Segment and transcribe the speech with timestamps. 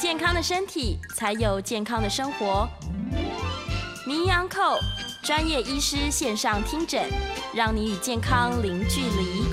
[0.00, 2.68] 健康的身体，才有健康的生活。
[4.06, 4.76] 名医昂寇
[5.22, 7.02] 专业医师线上听诊，
[7.54, 9.44] 让你与健康零距离。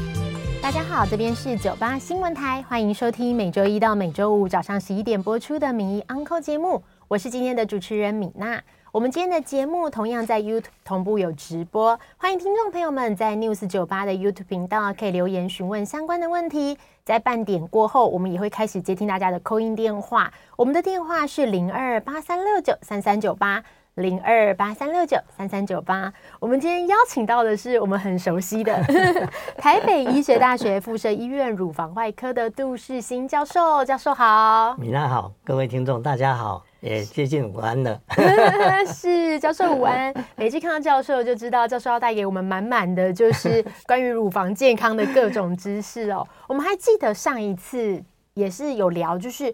[0.62, 6.84] 大家好，这边是九八新闻台，欢迎收听每周一到每周五早上十一点播出的名医 Uncle 节目。
[7.08, 8.62] 我是今天的主持人米娜。
[8.91, 16.78] 我们今天的节目同样在 YouTube 同步有直播，欢迎听众朋友们在 News 九八的 YouTube 频道可以留言询问相关的问题。
[17.06, 20.30] 在半点过后，我们也会开始接听大家的扣音电话。
[20.58, 23.64] 我们的电话是零二八三六九三三九八
[23.95, 26.11] 零二八三六九三三九八。
[26.39, 28.81] 我们今天邀请到的是我们很熟悉的
[29.58, 33.83] 台北医学大学附设医院乳房外科的杜世新教授。
[33.83, 36.64] 教授好，米娜好，各位听众大家好。
[36.80, 38.02] 也接近午安了，
[38.92, 40.11] 是教授午安。
[40.36, 46.28] 每次看到教授就知道，教授要带给我们满满的就是关于乳房健康的各种知识哦。
[46.48, 49.53] 我们还记得上一次也是有聊，就是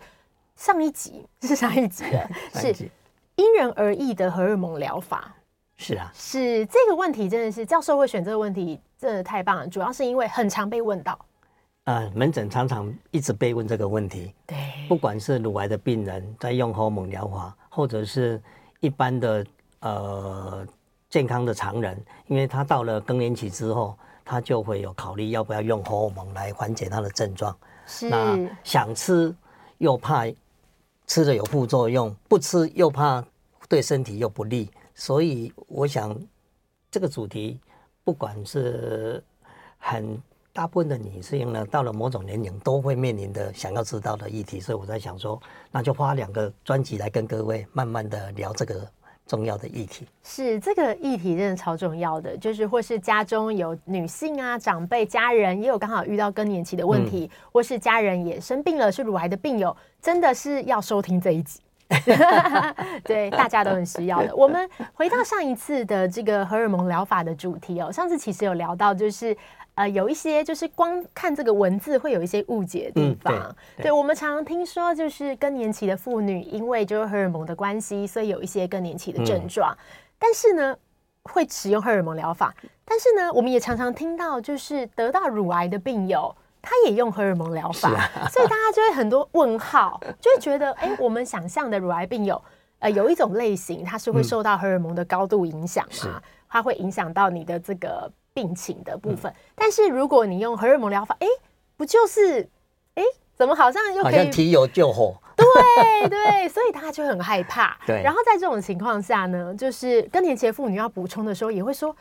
[0.55, 2.89] 上一集是上一集的， 是
[3.37, 5.33] 因人而异的荷尔蒙疗法。
[5.77, 9.67] 是啊，是这个问题真的是教授会选这个问题，真的太棒了。
[9.67, 11.17] 主要是因为很常被问到。
[11.83, 14.57] 呃，门诊常常一直被问这个问题，对，
[14.89, 18.41] 不管是乳癌的病人在用荷尔蒙疗法，或者是
[18.79, 19.45] 一般的
[19.81, 20.67] 呃
[21.09, 27.55] 健康的常人，因为他到了更年期之后，他就会有考虑要不要用荷尔蒙来缓解他的症状。
[27.85, 29.33] 是，那想吃
[29.77, 30.25] 又怕
[31.05, 33.23] 吃了有副作用，不吃又怕
[33.67, 36.19] 对身体又不利，所以我想
[36.89, 37.59] 这个主题
[38.03, 39.23] 不管是
[39.77, 40.21] 很。
[40.53, 45.39] 大部分的女性呢，到了某种年龄都会面临的想要知道的议题，所以我在想说，
[45.69, 48.89] 那就花两个专辑来跟各位慢慢的聊这个
[49.27, 50.07] 重要的议题。
[50.23, 61.59] 是这个议题真的超重要的，就是或是家中有女性啊长辈家人也有刚好遇到更年期的问题，嗯、或是家人也生病了是乳癌的病友，真的是要收听这一集。
[63.03, 64.35] 对， 大家都很需要的。
[64.35, 69.35] 我们回到上一次的这个荷尔蒙疗法的主题哦，上次其实有聊到就是。
[69.77, 73.31] 呃，有一些就是光看这个文字会有一些误解的地方。
[73.31, 79.71] 嗯、对，我们常常听说，就是更年期的妇女，因为就是荷尔蒙的关系，所以有一些更年期的症状。
[79.71, 79.77] 嗯、
[80.17, 80.75] 但是呢，
[81.25, 82.51] 会使用荷尔蒙疗法。
[82.83, 87.89] 但是呢，我们也常常听到，就是得到乳癌的病友，他也用荷尔蒙疗法。
[87.89, 92.41] 啊、所以大家就会很多问号， 就会觉得，哎、欸，我们想象的乳癌病友，
[92.79, 96.21] 呃，有一种类型，它是会受到荷尔蒙的高度影响嘛？
[96.49, 98.11] 它会影响到你的这个。
[98.37, 101.33] 病情的部分，嗯、但是如果你用荷尔蒙疗法，哎、欸，
[101.75, 102.47] 不就是，
[102.93, 103.03] 哎、欸，
[103.35, 105.15] 怎么好像又可以好像提油救火？
[105.35, 107.75] 对对，所以大家就很害怕。
[107.87, 111.95] 对，然后在这种情况下呢，就是更年期的妇女要补充的时候，也会说，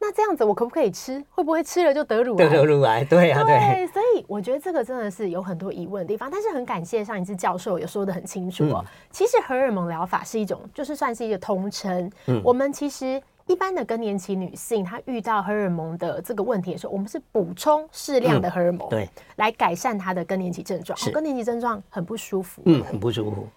[0.00, 1.22] 那这样子我可不可以吃？
[1.30, 2.48] 会不会吃了就得乳癌？
[2.48, 3.58] 得乳癌，对呀、啊，对。
[3.58, 8.82] 对，所以我觉得这个真的是有很多疑问的地方，但是很感谢上一次教授也说的很清楚哦。
[8.84, 12.10] 嗯、其实荷尔蒙疗法是一种，就是算是一个通称。
[12.26, 13.22] 嗯，我们其实。
[13.46, 20.96] 一般的更年期女性，她遇到荷尔蒙的这个问题的时候，我们是补充适量的荷尔蒙，对，来改善她的更年期症状。
[20.96, 23.48] 是更年期症状很不舒服，嗯，很不舒服，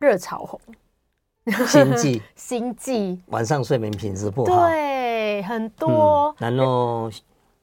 [0.00, 0.60] 热潮红，
[1.64, 5.01] 心悸， 心悸，晚上睡眠品质不好，对，
[5.42, 7.10] 很多，然后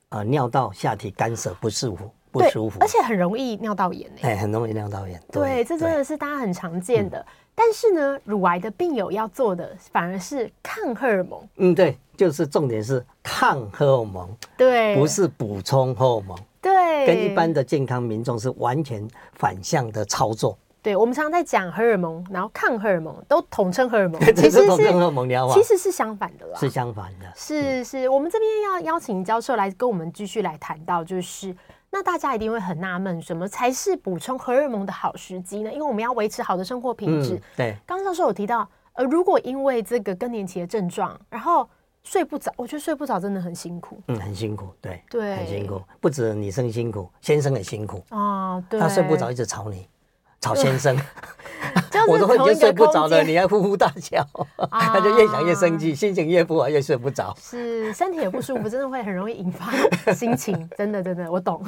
[0.09, 7.25] 呃尿道、下体干涩不舒服，不舒服，而且很容易尿道炎，哎，很容易尿道炎，对，这真的是大家很常见的。
[7.56, 11.50] 但是呢，乳癌的病友要做的反而是抗荷尔蒙。
[11.58, 20.57] 嗯，对，就是重点是抗荷尔蒙，对，不是补充荷尔蒙，对，跟一般的健康民众是完全反向的操作。
[20.81, 27.26] 对，我们常常在讲荷尔蒙，然后抗荷尔蒙都统称荷尔蒙， 其实是荷尔蒙疗法，其实是相反的啦，是相反的。
[27.36, 31.56] 是是，我们这边要邀请教授来跟我们继续来谈到，就是。
[31.92, 35.74] 那大家一定会很纳闷，什么才是补充荷尔蒙的好时机呢？
[35.74, 37.34] 因为我们要维持好的生活品质。
[37.34, 41.68] 嗯、对，刚刚教授有提到，呃，如果因为这个更年期的症状，然后
[42.04, 44.00] 睡不着，我觉得睡不着真的很辛苦。
[44.06, 48.64] 嗯，很辛苦，对，对，很辛苦，不止女生辛苦，先生也辛苦啊。
[48.70, 49.90] 对，他睡不着，一直吵你，
[50.39, 50.97] 曹先生。
[52.07, 54.25] 我都已经睡不着了，你还呼呼大叫，
[54.71, 57.36] 他、啊、 就越想越生气，心情越不好，越睡不着。
[57.39, 59.71] 是身体也不舒服， 真的会很容易引发
[60.13, 61.62] 心情，真的真的，我懂。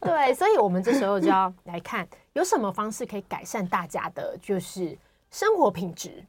[0.00, 4.96] 对，所以我们这时候就要来看，有什么方式可以改善大家的，就是
[5.30, 6.24] 生活品质。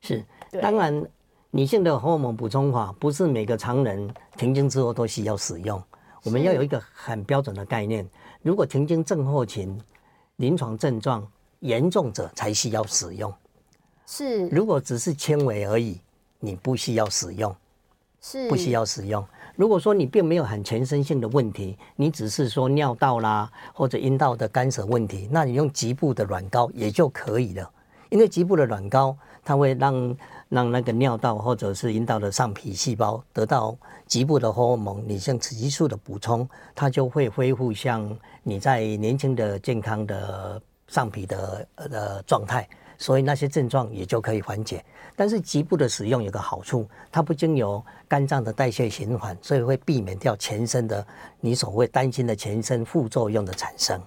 [0.00, 0.24] 是，
[0.60, 1.06] 当然，
[1.50, 5.80] 女性的荷尔蒙补充法不是每个常人停经之后都需要使用。
[6.24, 8.08] 我们要有一个很标准的概念，
[8.42, 9.78] 如果停经症候群、
[10.38, 11.24] 临床症状。
[11.60, 13.34] 严重者才需要使用，
[14.06, 14.46] 是。
[14.46, 16.00] 如果只是轻微而已，
[16.38, 17.52] 你不需要使用，
[18.20, 18.48] 是。
[18.48, 19.26] 不需要使用。
[19.56, 27.68] 如果说你并没有很全身性的问题，你只是说尿道啦或者阴道的干涉问题，那你用局部的软膏也就可以了。
[28.08, 29.16] 因为局部的软膏，
[29.48, 30.16] 它会让
[30.50, 33.74] 让那个尿道或者是阴道的上皮细胞得到
[34.06, 40.60] 局部的荷尔蒙、女性雌激素的补充，它就会恢复像你在年轻的健康的。
[40.90, 42.66] 上皮的呃状态，
[42.96, 44.82] 所以那些症状也就可以缓解。
[45.14, 51.06] 但是局部的使用有个好处，它不经由肝脏的代谢循环，所以会避免掉全身的
[51.40, 54.00] 你所谓担心的全身副作用的产生。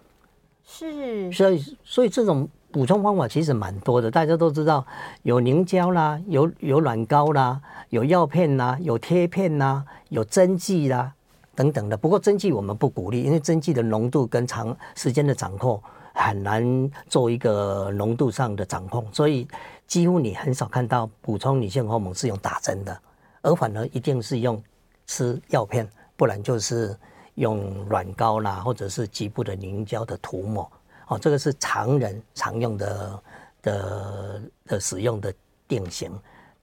[0.66, 4.86] 是，所以所以这种补充方法其实蛮多的，大家都知道
[5.24, 11.14] 有凝胶啦，有有软膏啦，有药片啦，有贴片啦，有针剂啦
[11.56, 11.98] 等等的。
[11.98, 15.82] 不过针剂我们不鼓励，因为针剂的浓度跟长时间的掌控。
[16.14, 19.48] 很难做一个浓度上的掌控，所以
[19.88, 22.96] 几乎你很少看到补充女性荷尔蒙是用打针的，
[23.42, 24.62] 而反而一定是用
[25.08, 25.88] 吃药片，
[26.18, 26.94] 不然就是
[27.36, 30.70] 用软膏啦，或者是局部的凝胶的涂抹。
[31.12, 33.24] 哦，这个是常人常用的
[33.62, 35.34] 的的使用的
[35.68, 36.10] 定型。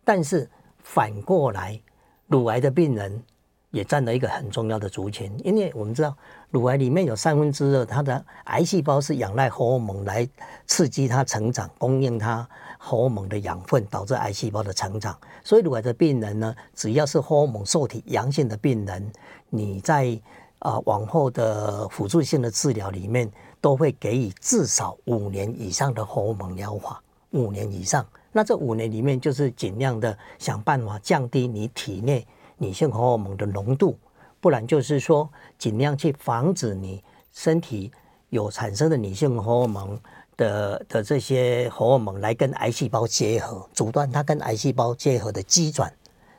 [0.04, 0.48] 但是
[0.82, 1.78] 反过来，
[2.26, 3.22] 乳癌的病人。
[3.70, 6.16] 也占了一个很重要的族群，因为我们知道
[6.50, 10.26] 乳癌里面有三分之二，它的癌细胞是仰赖荷尔蒙来
[10.66, 12.48] 刺激它成长，供应它
[12.78, 15.14] 荷尔蒙的养分，导致癌细胞的成长。
[15.44, 19.12] 所以乳癌的病人呢，只要是荷尔蒙受体阳性的病人，
[19.50, 20.18] 你在
[20.58, 28.06] 啊、往后的辅助性的治疗里面，都会给予至少五年以上的荷尔蒙疗法，五年以上。
[28.32, 32.26] 那这五年里面，就是尽量的想办法降低你体内。
[32.60, 33.96] 女性荷尔蒙的浓度，
[34.40, 37.00] 不然就是说尽量去防止你
[37.32, 37.92] 身体
[38.30, 39.96] 有产生的女性荷尔蒙
[40.36, 45.92] 的的这些荷尔蒙来跟癌细胞结合，阻断它跟癌细胞结合的机转，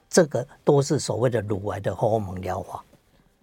[0.10, 2.84] 这个都是所谓的乳癌的荷尔蒙疗法。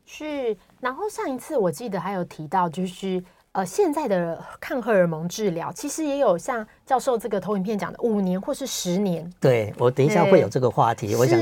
[0.07, 3.23] 是，然后上一次我记得还有提到就是。
[3.53, 9.33] 呃，现在的抗荷尔蒙治疗其实也有像教授这个投影片讲的五年或是十年。
[9.41, 11.15] 对，我等一下会有这个话题。
[11.15, 11.41] 我想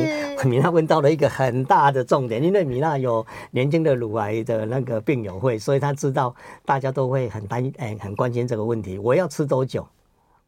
[0.48, 6.32] 米娜问到了一个很大的重点，因为米娜有年轻的乳癌的那个病友会，所以她知道
[6.64, 8.96] 大家都会很担哎很关心这个问题。
[8.96, 9.84] 我要吃多久？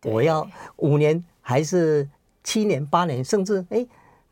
[0.04, 2.08] 我要五年还是
[2.44, 3.84] 七年、八年，甚至哎，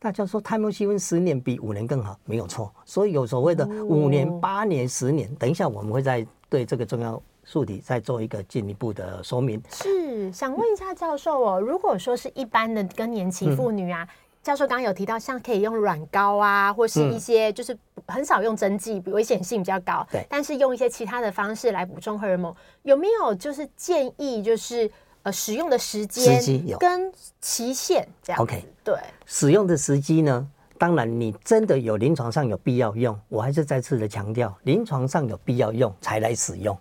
[0.04, 2.70] 大家说泰莫西芬十年比五年更好，没有错。
[2.84, 5.34] 所以有所谓的五年、八年、十年。
[5.36, 6.26] 等一下我们会再。
[6.46, 9.60] 对这个重要数题再做一个进一步的说明。
[9.72, 14.08] 是想问一下教授哦，如果说是一般的更年期妇女啊，嗯、
[14.40, 20.06] 教授刚刚有提到，像可以用软膏啊，或是一些就是很少用针剂，危险性比较高。
[20.28, 24.88] 但是用一些其他的方式来补充荷尔蒙，有没有就是建议就是
[25.24, 26.40] 呃使用的时间
[26.78, 28.94] 跟期限这样？OK，对，
[29.26, 30.48] 使用的时机呢？
[30.76, 36.76] 当然，你真的有临床上有必要用，我还是再次的强调，临床上有必要用才来使用。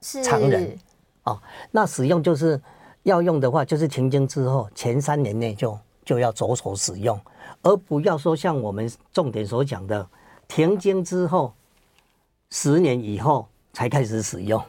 [0.00, 0.78] 是常人
[1.24, 1.38] 哦，
[1.70, 2.58] 那使用就是
[3.02, 7.20] 要用的话，就是停经之后前三年内就就要着手使用，
[7.62, 10.08] 而不要说像我们重点所讲的，
[10.46, 11.52] 停经之后
[12.50, 14.62] 十年以后才开始使用。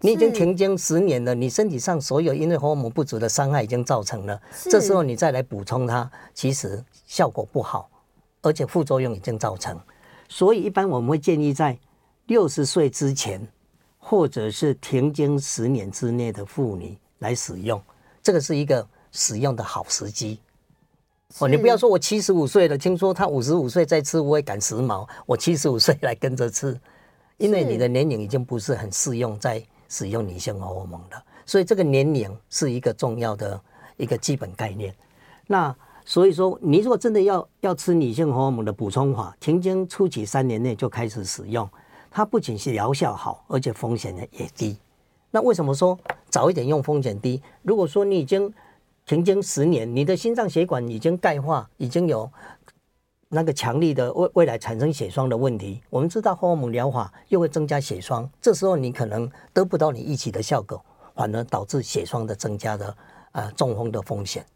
[0.00, 7.90] 你已经停经十年了，你身体上所有因为荷尔蒙不足的伤害已经造成了，这时候你再来补充它，其实效果不好。
[8.46, 9.80] 而且副作用已经造成，
[10.28, 11.74] 所以一般我们会建议在
[12.26, 13.40] 六十岁之前，
[13.96, 17.82] 或者是停经十年之内的妇女来使用，
[18.22, 20.38] 这个是一个使用的好时机。
[21.38, 26.78] 哦，你不要说我七十五岁了，听说他五十五岁再吃我也赶时髦，我七十五岁来跟着吃，
[27.38, 33.60] 因为你的年龄已经不是很适用在使用女性荷尔蒙的，所以这个年龄是一个重要的
[33.96, 34.94] 一个基本概念。
[35.46, 35.74] 那
[36.04, 41.68] 所以说，你如果真的要要吃女性荷尔蒙的补充法，停经初期三年内就开始使用，
[42.10, 44.76] 它不仅是疗效好，而且风险呢也低。
[45.30, 45.98] 那为什么说
[46.28, 47.42] 早一点用风险低？
[47.62, 48.52] 如果说你已经
[49.06, 52.30] 停经十年，你的心脏血管已经钙化，已经有
[53.34, 60.80] 那个强力的未未来产生血栓的问题，我们知道荷尔蒙疗法又会增加血栓，这时候你可能得不到你预期的效果，
[61.16, 62.96] 反而导致血栓的增加的
[63.32, 64.46] 呃中风的风险。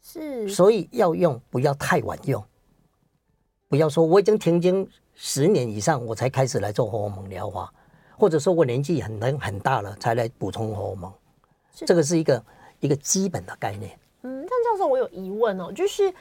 [0.00, 2.42] 是，所以要用不要太晚用，
[3.68, 7.72] 不要说我已经停经十年以上我才开始来做荷尔蒙疗法，
[8.16, 11.12] 或者说我年纪很很大了才来补充荷尔蒙，
[11.74, 12.44] 这个是一个
[12.78, 13.98] 一个基本的概念。
[14.22, 16.14] 嗯，但教授我有疑问哦，就是。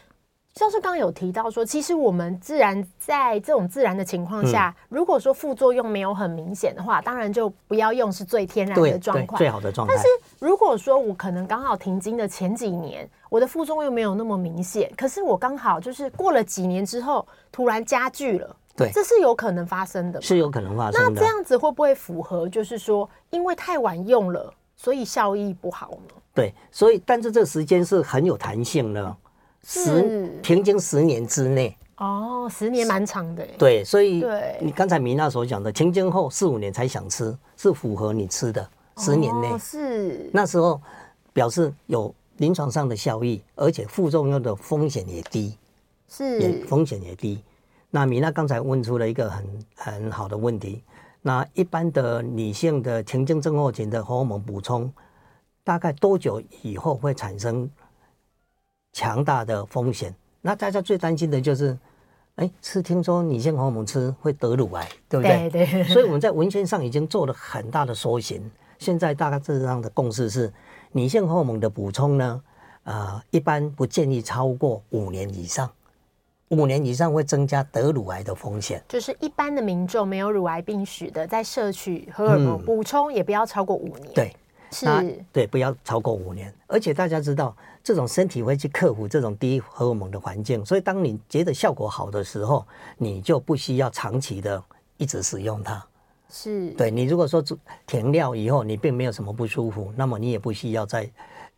[0.53, 9.93] 教授刚刚有提到说，其实我们自然在这种自然的情况下，嗯、如果说副作用没有很明显的话，当然就不要用，是最天然的状况，最好的状态。
[9.95, 10.07] 但是
[10.39, 21.09] 如果说我可能刚好停经的前几年，我的副作用没有那么明显，可是我刚好就是过了几年之后突然加剧了，对，这是有可能发生的，是有可能发生的。
[21.09, 26.13] 那这样子会不会符合，就是说因为太晚用了，所以效益不好呢？
[26.35, 29.15] 对，所以但是这个时间是很有弹性的。
[29.63, 31.75] 十停经十年之内。
[31.97, 33.47] 哦，十年蛮长的。
[33.57, 34.25] 对，所以
[34.59, 38.67] 你刚才米娜所讲的停经后四五年才想吃，是符合你吃的
[38.97, 40.29] 十年内、哦、是。
[40.33, 40.81] 那时候
[41.31, 45.57] 表示有临床上的效益，而且副作用的风险也低，
[46.09, 46.39] 是。
[46.39, 47.41] 也风险也低。
[47.89, 50.83] 那米娜刚才问出了一个很很好的问题，
[51.21, 54.91] 那一般的女性的停经症候群的荷尔蒙补充，
[55.63, 57.69] 大概多久以后会产生？
[58.93, 61.75] 强大的风险，那大家最担心的就是，
[62.35, 65.49] 哎，吃听说女性荷尔蒙吃会得乳癌，对不对？
[65.49, 65.83] 对对。
[65.85, 68.39] 所以我们在文献上已经做了很大的缩写。
[68.77, 70.53] 现在大概这样的共识是，
[70.91, 72.41] 女性荷尔蒙的补充呢，
[72.83, 75.67] 呃，一般不建议超过五年以上，
[76.49, 78.83] 五年以上会增加得乳癌的风险。
[78.89, 84.09] 就是一般的民众没有乳癌病史的，在摄取荷尔蒙补充也不要超过五年。
[84.09, 84.35] 嗯、对。
[84.73, 86.53] 是，对，不要超过五年。
[86.67, 92.65] 而且大家知道，这种身体会去克服这种低荷尔蒙的环境，所以当你觉得效果好的时候，
[92.97, 94.61] 你就不需要长期的
[94.97, 95.85] 一直使用它。
[96.29, 97.43] 是，对，你如果说
[97.85, 101.07] 停料以后，你并没有什么不舒服，那么你也不需要再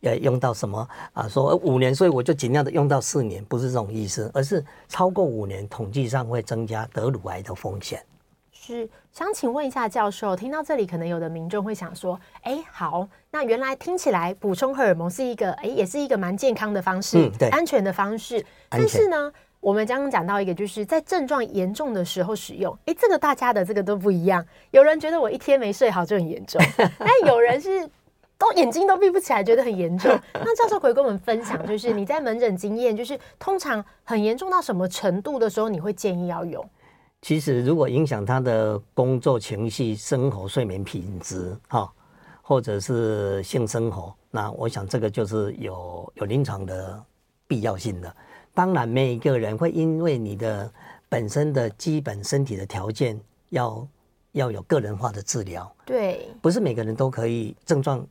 [0.02, 8.04] 呃用到什么啊，说五年，所以我就尽量的用到四年，不是这种意思，而是超过五年，统计上会增加得乳癌的风险。
[8.52, 18.44] 是想请问一下教授，听到这里，可能有的民众会想说：“哎，好，那原来听起来补充荷尔蒙是一个，哎，也是一个蛮健康的方式，嗯，对，安全的方式。
[18.68, 24.44] 但是呢，我们刚刚讲到一个，就是在症状严重的时候使用，哎，这个大家的这个都不一样。
[24.70, 27.88] 有人觉得我一天没睡好就很严重，但 有人是
[28.36, 30.14] 都眼睛都闭不起来，觉得很严重。
[30.34, 36.62] 那教授可以跟我们分享，就是你在门诊经验，就是通常很严重到什么程度的时候，你会建议要用？
[37.22, 41.92] 其实，如果影响他的工作、情绪、生活、睡眠品质，哈，
[42.40, 47.02] 或者是性生活，那我想这个就是有有临床的
[47.48, 48.14] 必要性的。
[48.54, 50.72] 当然，每一个人会因为你的
[51.08, 53.88] 本身的基本身体的条件，要
[54.32, 55.70] 要有个人化的治疗。
[55.84, 58.06] 对，不是每个人都可以症状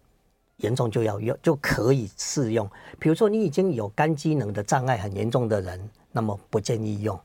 [0.58, 2.70] 严重就要用就可以适用。
[3.00, 7.18] 比如说，你已经有肝机能的障碍很严重的人，那么不建议用。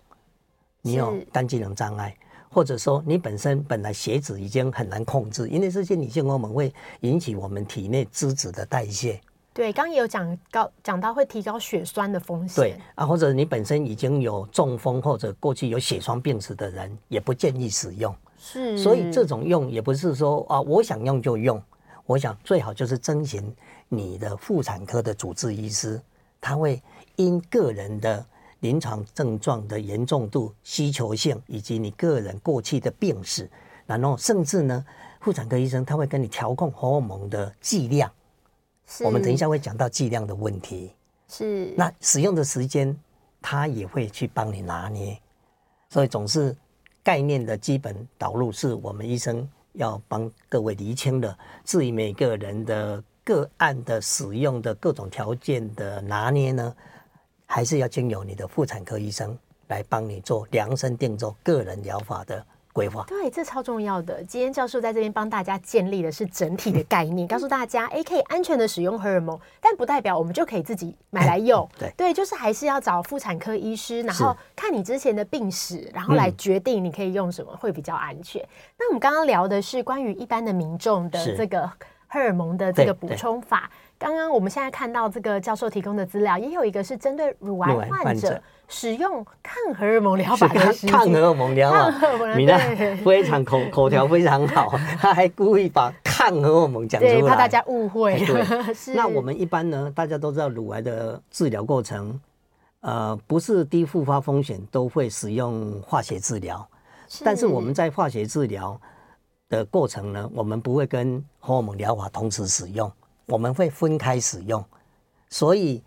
[0.83, 2.17] 你有肝机能障碍，
[2.49, 9.21] 或者说你本身本来血脂已经很难控制，因为这些女性荷尔蒙会引起我们体内脂质的代谢。
[9.53, 12.57] 对，刚刚也有讲高讲到会提高血栓的风险。
[12.57, 18.15] 对啊，或者你本身已经有中风或者过去有血栓病史的人，也不建议使用。
[18.39, 21.63] 是，所以这种用也不是说啊，我想用就用。
[22.07, 23.55] 我想最好就是征询
[23.89, 26.01] 你的妇产科的主治医师，
[26.41, 26.81] 他会
[27.17, 28.25] 因个人的。
[28.61, 33.51] 临床症状的严重度、需求性，以及你个人过去的病史，
[33.87, 34.85] 然后甚至呢，
[35.21, 38.11] 妇产科医生他会跟你调控荷尔蒙的剂量。
[39.05, 40.93] 我们等一下会讲到剂量的问题。
[41.29, 42.97] 是，那使用的时间，
[43.41, 45.17] 他也会去帮你拿捏。
[45.89, 46.57] 所以总是
[47.03, 51.39] 概念的基本导入，是我们医生要帮各位厘清的。
[51.65, 56.75] 至于每个人的个案的使用的各种条件的拿捏呢，
[57.53, 62.41] 还是要经由你的妇产科医生来帮你做量身定做个人疗法的
[62.73, 63.05] 规划。
[63.09, 64.23] 对，这超重要的。
[64.23, 71.69] 今天教授在这边帮大家建立的是整体的概念，告诉大家，哎，可以安全的使用荷尔蒙，但不代表我们就可以自己买来用。
[71.77, 78.41] 对对，就是还是要找妇产科医师，然后看你之前的病史，然后来决定你可以用什么会比较安全。
[78.79, 81.69] 那我们刚刚聊的是关于一般的民众的这个
[82.07, 83.69] 荷尔蒙的这个补充法。
[84.01, 88.41] 刚刚我们现在看到这个教授提供的资料，也有一个是针对乳癌患者。
[88.67, 91.93] 使用抗荷尔蒙疗法的抗荷尔蒙疗法，
[92.39, 92.57] 你呢
[93.05, 98.17] 非常口口条非常好， 他还故意把抗荷尔蒙讲出来，怕大家误会。
[98.25, 98.43] 对。
[98.95, 102.19] 那我们一般呢，大家都知道乳癌的治疗过程，
[102.81, 106.67] 呃，不是低复发风险都会使用化学治疗，
[107.25, 108.81] 但是我们在化学治疗
[109.49, 112.91] 的过程呢，我们不会跟荷尔蒙疗法同时使用，
[113.31, 114.63] 我们会分开使用。
[115.31, 115.83] 所以，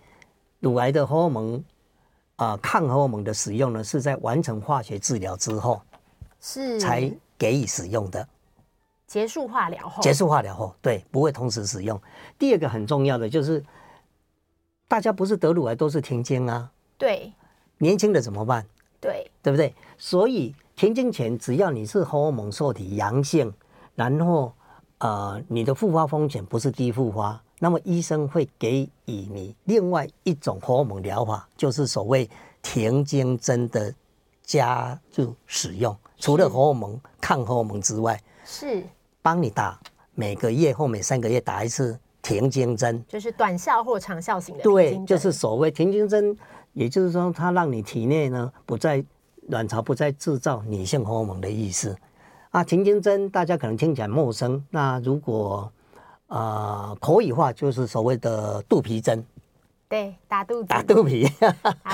[0.60, 1.64] 乳癌的荷尔蒙
[2.38, 5.82] 啊、呃，抗荷尔蒙的使用呢，是在完成化学治疗之后，
[6.42, 8.28] 是才给予使用的。
[9.06, 12.02] 结束化疗后，结束化疗后，对，不会同时使用。
[12.40, 13.64] 第二个很重要的就是，
[14.88, 17.32] 大家不是得乳癌都是停经啊，对，
[17.78, 18.66] 年轻的怎么办？
[19.00, 19.76] 对，对不对？
[19.98, 20.56] 所以。
[20.76, 23.54] 停经前，只要你是荷尔蒙受体阳性，
[23.94, 24.52] 然后
[25.04, 32.30] 呃，你的复发风险不是低复发，那么医生会给予你另外一种荷尔蒙疗法，就是所谓
[32.62, 33.94] 停经针的
[34.44, 35.94] 加入使用。
[36.20, 38.82] 除了荷尔蒙抗荷尔蒙之外，是
[39.22, 39.78] 帮你打
[40.16, 44.64] 每个月或每三个月打一次停经针，就是短效或长效型的。
[44.64, 46.34] 对，就是所谓停经针，
[46.72, 49.04] 也就是说它让你体内呢不再。
[49.50, 51.94] 卵巢不再制造女性荷尔蒙的意思
[52.54, 54.64] 啊，停经针大家可能听起来陌生。
[54.70, 55.72] 那如果
[56.28, 59.26] 呃口语化，就是所谓的肚皮针。
[59.94, 61.30] 对，打肚子，打肚皮。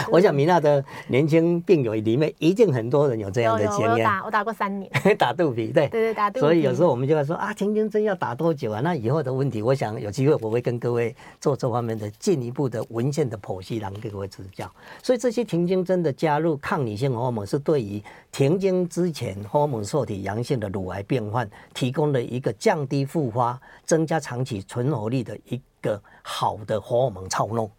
[0.10, 3.92] 我想米娜的年轻病友里面，一定很多人有这样的经验。
[3.92, 4.90] 我打，我打过三年。
[5.20, 6.40] 打肚皮，对，对对打肚皮。
[6.40, 8.80] 所以有时候我们就会说啊，停经针要打多久啊？
[8.80, 14.72] 那以后的问题，我想有机会我会跟各位做这方面的进一步的文献的剖析，然后给各位指教。
[15.04, 18.02] 所以这些停经针的加入抗女性荷尔蒙，是对于
[18.32, 27.70] 停经之前荷尔蒙受体阳性的乳癌病患，提供了一个降低复发、增加长期存活率的一个好的荷尔蒙操弄。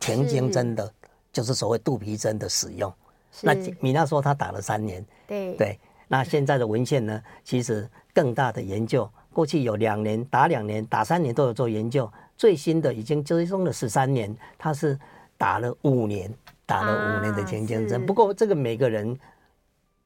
[0.00, 0.92] 停经针的，
[1.32, 2.92] 就是所谓肚皮针的使用。
[3.42, 5.78] 那米娜说她打了三年，对对。
[6.06, 7.22] 那现在的文献呢？
[7.44, 12.10] 其实更大的研究，过去有两年打两年、打三年都有做研究。
[12.36, 14.98] 最新的已经追踪了十三年，他是
[15.36, 16.32] 打了五年，
[16.64, 18.04] 打了五年的停经针。
[18.06, 19.18] 不过这个每个人。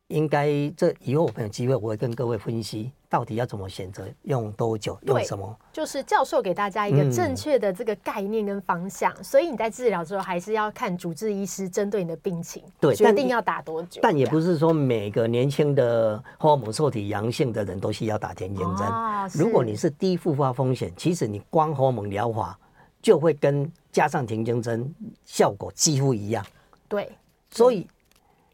[0.08, 5.54] 应该这以后我们有机会，我会跟各位分析到底要怎么选择，用多久，用什么？
[5.71, 9.12] 就是教授给大家一个正确的这个概念跟方向。
[9.19, 14.00] 嗯、所以你在治疗之后，还是要看主治医师针对你的病情，对，决定要打多久。
[14.02, 18.87] 但也不是说每个年轻的荷尔蒙受体阳性的人都需要打停经针。
[18.87, 22.59] 哦、如果你是低复发风险，其实你光荷尔蒙疗法
[23.03, 24.90] 就会跟加上停经针
[25.27, 26.42] 效果几乎一样。
[26.88, 27.12] 对，
[27.51, 27.87] 所以。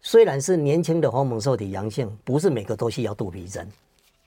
[0.00, 3.68] 虽然是年轻的荷尔蒙受体阳性，不是每个都需要肚皮针。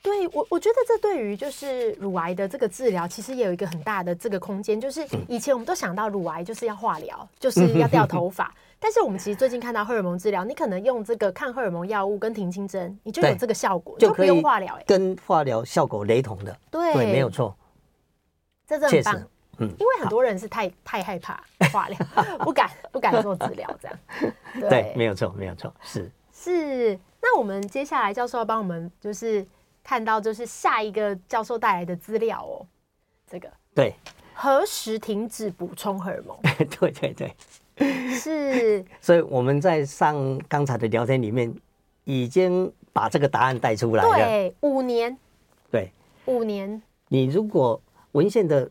[0.01, 4.81] 对我，我觉得这对于就是乳癌的这个治疗，其实也有一个很大的这个空间。
[4.81, 8.51] 就是以前我们都想到乳癌就是要化疗，就是要掉头发。
[8.79, 16.57] 但是我们其实最近看到荷尔蒙治疗，你可能用这个抗荷尔蒙药物跟停经针，你就有这个效果，就不用化疗，跟化疗效果雷同的。
[16.71, 17.55] 对，对，没有错，
[18.65, 19.27] 这真的很棒。
[19.59, 21.97] 嗯，因为很多人是太太害怕化疗，
[22.41, 23.97] 不敢不敢做治疗，这样。
[24.61, 26.99] 对，对，没有错，没有错，是是。
[27.21, 29.45] 那我们接下来教授要帮我们，就是
[29.83, 32.65] 看到就是下一个教授带来的资料哦。
[33.27, 33.93] 这个对，
[34.33, 36.37] 何时停止补充荷尔蒙？
[36.79, 38.85] 对对对，是。
[38.99, 41.53] 所以我们在上刚才的聊天里面，
[42.03, 44.15] 已经把这个答案带出来了。
[44.15, 45.17] 对，五年。
[45.71, 45.91] 对，
[46.25, 46.81] 五年。
[47.07, 48.69] 你如果文献的。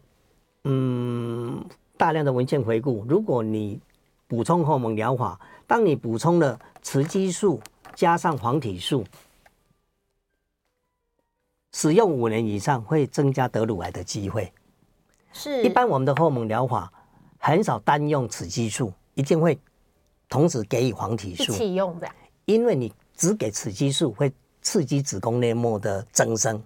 [0.64, 1.64] 嗯，
[1.96, 3.80] 大量的文献回顾，如果你
[4.28, 7.58] 补充荷尔蒙疗法，当你补充了雌激素
[7.94, 9.02] 加上黄体素，
[11.72, 14.52] 使用五年以上会增加得乳癌的机会。
[15.32, 16.92] 是，一般我们的荷尔蒙疗法
[17.38, 19.58] 很少单用雌激素，一定会
[20.28, 21.52] 同时给予黄体素。
[21.52, 22.08] 一起用的，
[22.44, 26.62] 因为你只给雌激素会刺激子宫内膜的增生，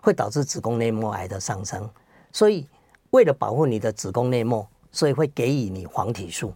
[0.00, 1.88] 会导致子宫内膜癌的上升，
[2.32, 2.66] 所以。
[3.10, 6.52] 为了保护你的子宫内膜，所以会给予你黄体素。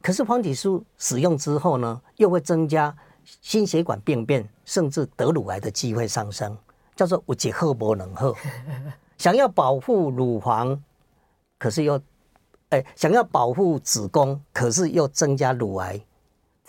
[0.00, 2.96] 可是黄体素使用之后呢，又会增加
[3.42, 6.56] 心血管病变，甚至得乳癌的机会上升，
[6.98, 8.34] 叫做有一好没两好。
[9.18, 10.82] 想要保护乳房，
[11.56, 12.00] 可是又，
[12.70, 16.00] 哎，想要保护子宫，可是又增加乳癌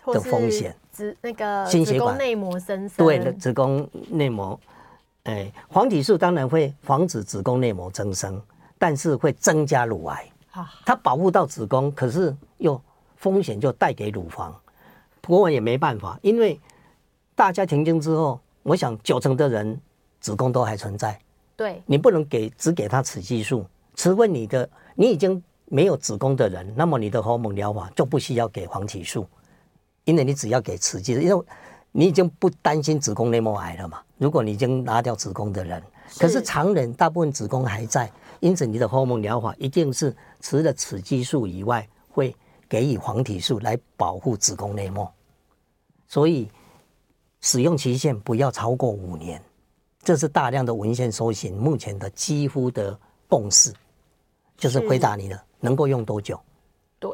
[0.05, 0.75] 的风险。
[0.91, 4.59] 子那个心血管内膜增生，对，子宫内膜，
[5.23, 8.39] 哎，黄体素当然会防止子宫内膜增生。
[8.81, 10.31] 但是会增加乳癌，
[10.85, 12.81] 它保护到子宫，可是又
[13.17, 14.55] 风险就带给乳房。
[15.19, 16.57] 不过我也没办法，因为
[17.35, 19.81] 大家停经之后，我想九成的人
[20.19, 21.19] 子宫都还存在。
[21.55, 29.27] 对，你不能给只给他雌激素，除非你的你已经没有子宫的人，那么你的荷尔蒙疗法就不需要给黄体素，
[30.05, 31.45] 因为你只要给雌激素，因为
[31.91, 33.99] 你已经不担心子宫内膜癌了嘛。
[34.17, 35.83] 如果你已经拿掉子宫的人，
[36.17, 38.09] 可是常人大部分子宫还在。
[38.39, 42.33] 因此，你的荷尔蒙疗法一定是除了雌激素以外，会
[42.69, 45.11] 给予黄体素来保护子宫内膜。
[46.07, 46.49] 所以，
[47.41, 49.43] 使用期限不要超过五年。
[50.01, 53.71] 这是大量的文献搜寻，目前的几乎的共识，
[54.57, 56.39] 就是回答你了，能够用多久？
[56.99, 57.11] 对，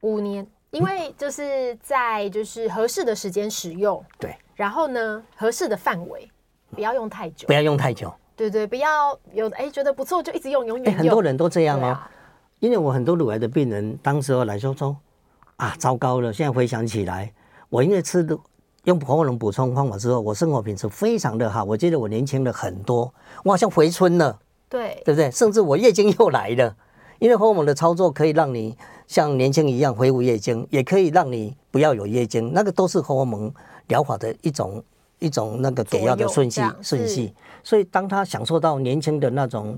[0.00, 6.28] 五年，因为就是在就是合适的时间使用，对，然后呢，合适的范围，
[6.74, 10.98] 不要用太久，不要用太久，对对，不要有哎觉得不错就一直用，永远用。
[10.98, 11.96] 很多人都这样哦，
[12.58, 14.96] 因为我很多乳癌的病人，当时候来说说
[15.56, 17.32] 啊，糟糕了，现在回想起来，
[17.68, 18.36] 我因为吃的。
[18.86, 21.64] 用荷尔蒙补充方法之后，我生活品质非常的好。
[21.64, 25.28] 我觉得我年轻了很多，我好像回春了，对，对不对？
[25.28, 26.76] 甚至我月经又来了，
[27.18, 33.52] 因为荷尔蒙的操作可以让你像年轻一样恢复月经，也可以让你不要有月经，那个都是荷尔蒙
[33.88, 34.80] 疗法的一种
[35.18, 37.34] 一种那个给药的顺序顺序。
[37.64, 39.76] 所以当他享受到年轻的那种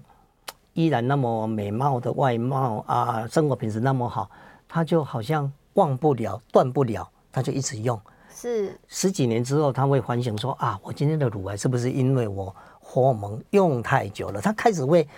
[0.74, 4.28] 依然那么美貌的外貌啊，生活品质那么好，
[4.68, 7.98] 他就好像忘不了、断不了，他就一直用。
[8.40, 15.08] 是十几年之后，他会反省说：“啊，我今天的乳癌是不是因为我荷尔蒙用太久了？”他开始会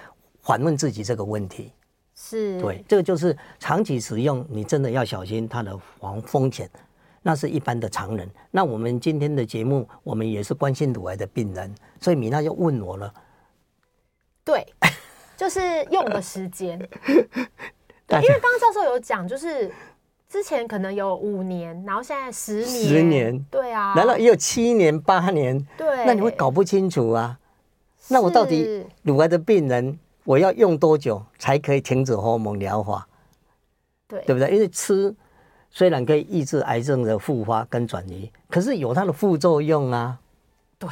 [0.41, 1.71] 反问自己这个问题。
[2.15, 6.71] 是对，这个就是长期使用，你真的要小心它的防风险。
[7.21, 8.27] 那是一般的常人。
[8.51, 13.13] 那我们今天的节目，我们也是关心乳癌的病人，所以米娜就问我了。
[14.43, 14.67] 对，
[15.37, 16.79] 就是用的时间。
[18.07, 19.71] 对，因为刚刚教授有讲，就是。
[20.31, 25.61] 之前可能有五年，然后现在十年，十年，对啊，难道也有七年、八年？
[25.77, 27.37] 对，那你会搞不清楚啊。
[28.07, 33.09] 那我到底乳癌的病人，我要用多久才可以停止荷尔蒙疗法？
[34.07, 34.49] 对，对不对？
[34.53, 35.13] 因为吃
[35.69, 40.17] 虽然可以抑制癌症的复发跟转移，可是有它的副作用啊。
[40.79, 40.89] 对，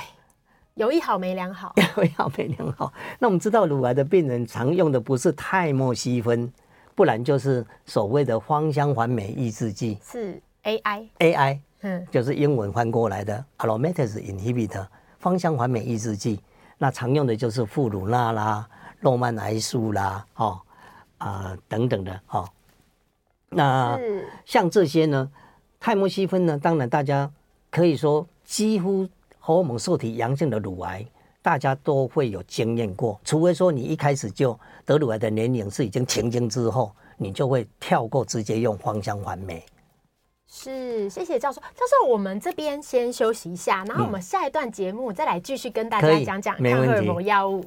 [0.75, 2.93] 有一好没两好， 有一好没两好。
[3.21, 6.53] 那我们知道，乳癌的病人常用的不是泰莫西芬。
[6.99, 14.85] 不然就是所谓的芳香环美抑制剂，是 AI AI，嗯，就是英文翻过来的 aromatase inhibitor，
[15.21, 16.41] 芳香环美抑制剂。
[16.77, 18.69] 那常用的就是富鲁那啦、
[19.01, 20.61] 诺曼癌素啦，哦
[21.19, 22.49] 啊、呃、等等的哦。
[23.51, 23.97] 那
[24.45, 25.31] 像这些呢，
[25.79, 27.31] 泰莫西芬呢，当然大家
[27.71, 29.09] 可以说几乎
[29.39, 31.07] 荷尔蒙受体阳性的乳癌。
[31.41, 34.59] 大家都会有经验过，除非说你一开始就
[34.89, 39.63] 得乳癌的年龄是已经停经之后，你就会跳过直接用芳香环酶。
[40.47, 41.61] 是，谢谢教授。
[41.61, 47.63] 教授，我们这边先休息一下，然后我们下一段节目再来继续跟大家讲讲抗荷尔蒙药物。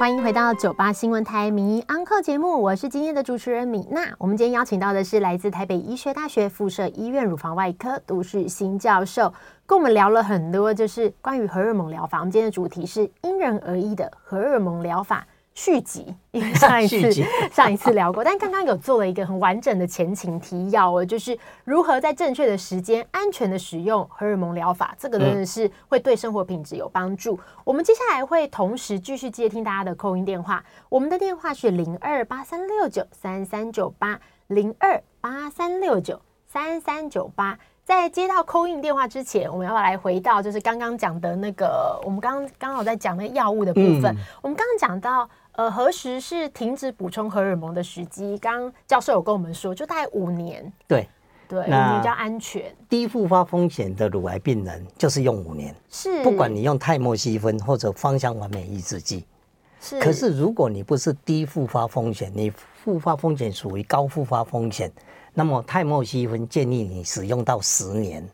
[0.00, 4.10] 欢迎回到九八新闻台名医安客节目，我是今天的主持人米娜。
[4.16, 9.30] 我们今天邀请到的是来自台北医学大学附设医院乳房外科杜世新教授，
[9.66, 12.20] 跟我们聊了很多，就是关于荷尔蒙疗法。
[12.20, 15.26] 我们今天的主题是因人而异的荷尔蒙疗法。
[15.54, 17.12] 续集，因为上 一次
[17.50, 27.38] 上一次聊过，但刚刚有做了一个很完整的前情提要哦，就是如何在正确的时间、安全的使用荷尔蒙疗法，这个真的是会对生活品质有帮助。
[27.64, 37.58] 我们接下来会同时继续接听大家的 call in 电话，我们的电话是零二八三六九三三九八零二八三六九三三九八。
[37.84, 45.28] 在接到 call in 电话之前，我们要来回到就是刚刚讲的那个，我们刚刚刚好在讲那个药物的部分，嗯、我们刚刚讲到。
[45.52, 48.38] 呃，何时是停止补充荷尔蒙的时机？
[48.38, 50.72] 刚刚教授有跟我们说，就大概五年。
[50.88, 51.06] 对
[51.46, 52.74] 对，五年比较安全。
[52.88, 56.22] 低复发风险的乳癌病人就是用五年，是。
[56.22, 59.26] 不管你用泰莫西芬或者芳香完美抑制剂，
[59.78, 60.00] 是。
[60.00, 62.50] 可是如果你不是低复发风险，你
[62.82, 64.90] 复发风险属于高复发风险，
[65.34, 68.26] 那么泰莫西芬建议你使用到十年。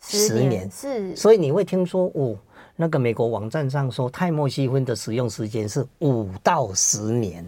[0.00, 1.16] 十年是。
[1.16, 2.36] 所以你会听说哦。
[2.78, 7.42] 那个美国网站上说，泰莫西芬的使用时间是五到十年，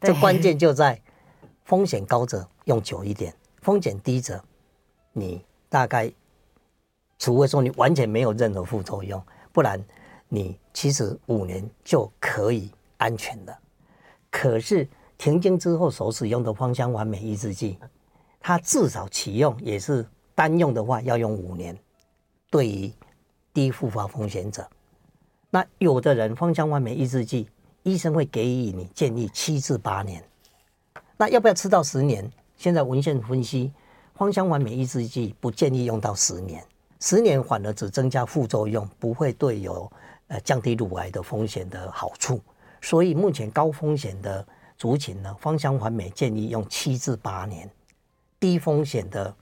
[0.00, 0.98] 这关键就在
[1.64, 4.42] 风险高者用久一点，风险低者
[5.12, 6.10] 你大概，
[7.18, 9.78] 除非说你完全没有任何副作用，不然
[10.28, 13.54] 你其实五年就可以安全的。
[14.30, 17.78] 可是停经之后所使用的芳香环美抑制剂，
[18.40, 21.78] 它至少启用也是单用的话要用五年，
[22.50, 22.90] 对于。
[23.52, 24.66] 低复发风险者，
[25.50, 27.48] 那有的人芳香环酶抑制剂，
[27.82, 30.24] 医生会给予你建议七至八年。
[31.18, 32.30] 那要不要吃到十年？
[32.56, 33.72] 现在文献分析，
[34.14, 36.64] 芳香环酶抑制剂不建议用到十年，
[37.00, 39.90] 十年反而只增加副作用，不会对有
[40.28, 42.40] 呃降低乳癌的风险的好处。
[42.80, 44.44] 所以目前高风险的
[44.78, 47.68] 族群呢，芳香环酶建议用七至八年，
[48.40, 49.34] 低风险的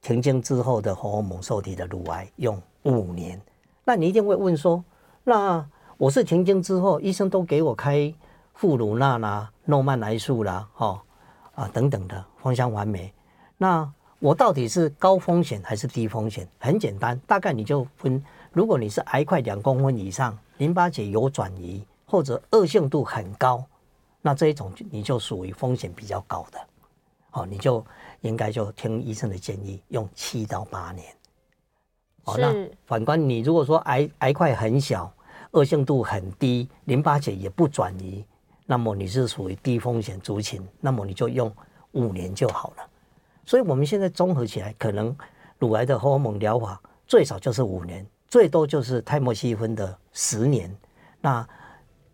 [0.00, 2.60] 停经之后的荷尔蒙受体的乳癌用。
[2.84, 3.40] 五年，
[3.84, 4.82] 那你一定会问说，
[5.24, 5.66] 那
[5.96, 8.12] 我是停经之后，医生都给我开
[8.54, 11.02] 富鲁纳啦、诺曼来素啦，哈
[11.54, 13.12] 啊等等的芳香环酶，
[13.56, 16.48] 那我到底是高风险还是低风险？
[16.58, 23.64] 很简单，大概你就分如果你是癌块两公分以上，淋巴结有转移或者恶性度很高，
[24.22, 26.58] 那这一种你就属于风险比较高的，
[27.32, 27.84] 哦，你就
[28.20, 31.06] 应该就听医生的建议，用七到八年。
[32.24, 32.52] 哦，那
[32.86, 35.12] 反观你如果说癌癌块很小，
[35.52, 38.24] 恶性度很低，淋巴结也不转移，
[38.66, 41.52] 那么你是属于低风险族群，那么你就用
[41.92, 42.82] 五年就好了。
[43.44, 45.14] 所以我们现在综合起来，可能
[45.58, 48.06] 乳癌的荷尔蒙疗法最少就是五年。
[48.26, 50.74] 最多就是泰莫西芬的十年，
[51.20, 51.46] 那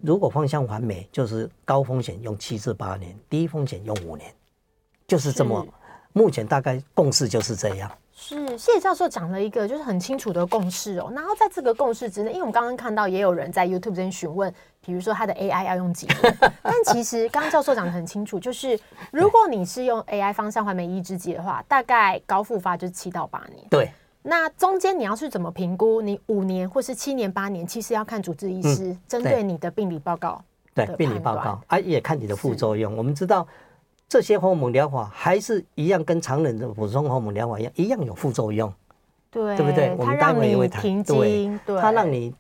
[0.01, 4.31] 如果方向完美，就是高风险用七至八年，低风险用五年，
[5.07, 5.67] 就是这么。
[6.13, 7.91] 目前大概共识就是这样。
[8.21, 11.11] 是谢教授讲了一个就是很清楚的共识哦。
[11.15, 14.53] 然后在这个共识之内，因为我们刚刚看到也有人在 YouTube 这边询问，
[14.85, 18.79] 比如说他的 AI 要用几年，但其实刚刚教授讲的很清楚，就是
[19.11, 23.67] 如果你是用 AI 方向环美抑制剂的话，大概高复发就是七到八年。
[23.71, 23.91] 对。
[24.23, 26.03] 那中间你要去怎么评估？
[26.03, 30.45] 你五年或是七年、八年，其实要看主治医师针对你的病理报告。
[30.75, 32.95] 对，病理报告啊，也看你的副作用。
[32.95, 33.49] 我们知道
[34.11, 38.69] 这些荷尔蒙疗法还是一样，跟常人的补充荷尔蒙疗法一样，一样有副作用。
[39.31, 39.95] 对，对不对？
[39.97, 40.83] 我们待会也会谈。
[41.05, 41.49] 对，
[41.81, 42.35] 它让你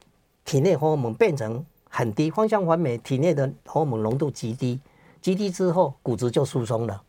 [0.45, 4.81] 体内荷尔蒙变成很低，芳香环美体内的荷尔蒙浓度极低，
[5.21, 7.01] 极低之后骨质就疏松了，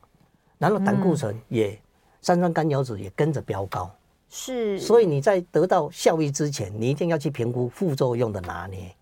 [0.60, 1.76] 然后胆固醇也、
[2.21, 3.89] 三酸甘油脂也跟着飙高。
[4.30, 8.95] 是，所以你在得到效益之前，你一定要去评估副作用的拿捏，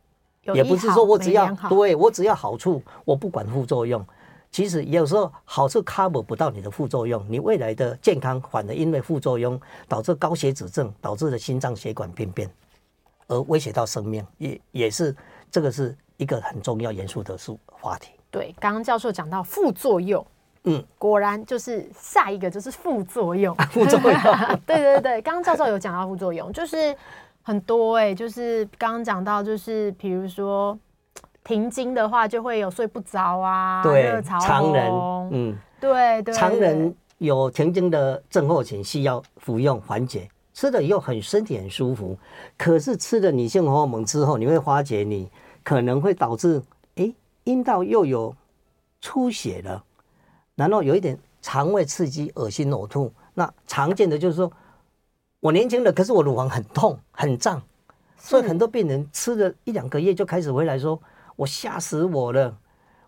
[0.54, 4.02] 也不是说我只要对我只要好处，我不管副作用。
[4.52, 12.50] 其实有时候好处 cover 不到你的副作用，你未来的健康反而因为副作用导致高血脂症，导致的心脏血管病变，
[13.28, 15.16] 而威胁到生命，也也是
[15.52, 18.12] 这个是一个很重要严肃的数话题。
[18.32, 20.26] 对，刚刚教授讲到副作用。
[20.66, 23.56] 嗯，果然就是下一个就是副作用。
[23.72, 24.22] 副作用，
[24.68, 26.94] 对对对，刚刚教授有讲到副作用，就是
[27.42, 30.78] 很多哎、欸，就是刚刚讲到，就是比如说
[31.50, 34.92] 停经的话，就会有睡不着啊，对，常人，
[35.32, 42.16] 嗯，对对，常人有停经的症候群，需要服用缓解，吃了以后很身体很舒服，
[42.56, 45.28] 可是吃了女性荷尔蒙之后，你会发觉你
[45.64, 46.62] 可能会导致
[46.98, 47.12] 哎
[47.46, 48.36] 阴道又有
[49.02, 49.84] 出血了。
[50.54, 54.52] 然后有一点肠胃刺激、恶心、呕吐，那常见的就是说，
[55.40, 57.60] 我年轻了，可是我乳房很痛、很胀，
[58.20, 61.02] 所以很多病人吃了一两个月就开始回来说
[61.39, 62.54] ：“我吓死我了，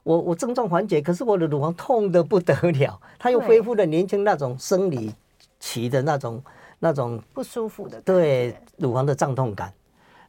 [0.03, 5.13] 我我症状缓解，可是我的乳房痛得不得了。”它又恢复了年轻那种生理
[5.59, 6.41] 期的那种
[6.79, 9.73] 那种不舒服的对乳房的胀痛感。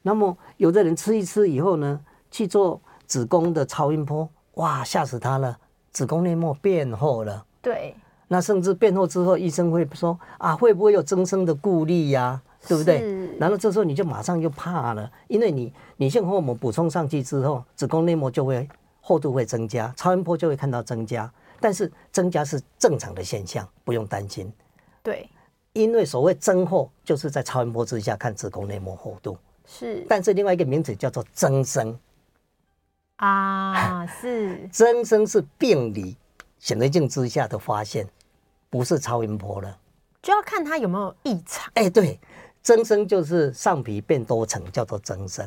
[0.02, 5.56] 那么有的人吃一吃以后呢，去做子宫的超音波，哇，吓死他了。
[5.92, 7.94] 子宫内膜变厚了，对，
[8.26, 12.42] 那甚至变厚之后，医生会说啊，会不会有增生的顾虑呀？
[12.68, 13.28] 对不对？
[13.38, 18.68] 然后这时候你就马上就怕了，因为你女性荷尔蒙补充上去之后，子宫内膜就会
[19.00, 24.52] 厚度会增加，超音波就会看到增加，但是增加是正常的现象，不用担心。
[25.02, 25.28] 对，
[25.72, 31.98] 因为所谓增厚就是在超音波之下看子宫内膜厚度，是，但是另外一个名字叫做增生。
[33.16, 36.16] 啊， 是增生是病理
[36.58, 38.06] 显微镜之下的发现，
[38.70, 39.78] 不是超音波了，
[40.22, 41.70] 就要看它有没有异常。
[41.74, 42.18] 哎，对，
[42.62, 45.46] 增生就是上皮变多层，叫做增生。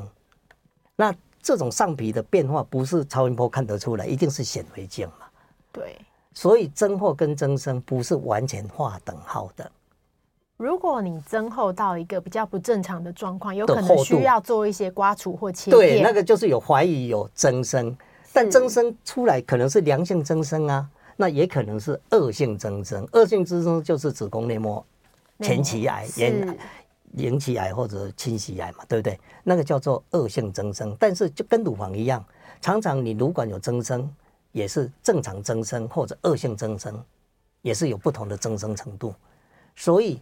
[0.96, 5.28] 那这种上皮的变化不是超音波看得出来，一定是显微镜嘛。
[5.72, 5.98] 对，
[6.34, 9.72] 所以增厚跟增生不是完全划等号的。
[10.58, 15.78] 如果你增厚到一个比较不正常的状况，有可能需要做一些刮除或切片。
[15.78, 17.96] 对，那个就是有怀疑有增生，
[18.32, 23.06] 但增生出来可能是良性增生啊，那也可能是恶性增生。
[23.12, 24.84] 恶性增生就是子宫内膜
[25.42, 26.58] 前期癌、延
[27.18, 29.20] 延期癌或者侵袭癌嘛，对不对？
[29.44, 30.96] 那个叫做恶性增生。
[31.00, 32.24] 但是就跟乳房一样，
[32.62, 34.10] 常常你乳管有增生，
[34.52, 37.04] 也是正常增生或者恶性增生，
[37.62, 39.14] 也是有不同的增生程度，
[39.76, 40.22] 所以。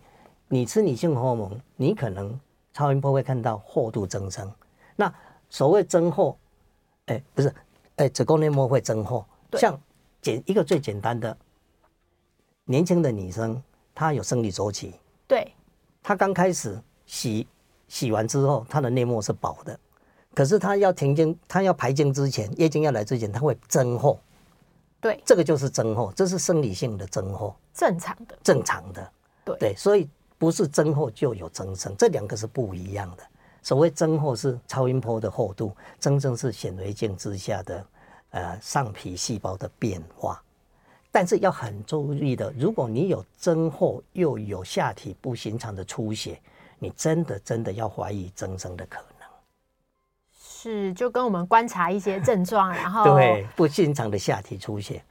[0.49, 2.39] 你吃女性荷尔蒙，你可能
[2.73, 4.51] 超音波会看到厚度增生。
[4.95, 5.11] 那
[5.49, 6.37] 所谓增厚，
[7.07, 7.51] 哎，不是，
[7.95, 9.25] 哎，子宫内膜会增厚。
[9.53, 9.79] 像
[10.21, 11.35] 简一个最简单的，
[12.65, 13.59] 年轻的女生，
[13.95, 14.93] 她有生理周期。
[15.27, 15.51] 对。
[16.03, 17.47] 她刚开始洗
[17.87, 19.79] 洗完之后，它的内膜是薄的。
[20.35, 24.19] 可是它要停经，它要排经之前，月经要来之前，它会增厚。
[25.01, 25.19] 对。
[25.25, 27.55] 这个就是增厚，这是生理性的增厚。
[27.73, 28.37] 正常的。
[28.43, 29.11] 正常的。
[29.43, 29.57] 对。
[29.57, 30.07] 对，所以。
[30.35, 33.23] 不是增厚就有增生，这两个是不一样的。
[33.61, 37.85] 所谓增厚是超音波的厚度，增生是显微镜之下的
[38.31, 40.43] 呃上皮细胞的变化。
[41.15, 46.41] 但是要很注意的，如果你有增厚又有下体不寻常的出血，
[46.79, 49.27] 你真的真的要怀疑增生的可能。
[50.35, 55.03] 是，就跟我们观察一些症状，然后对不寻常的下体出血。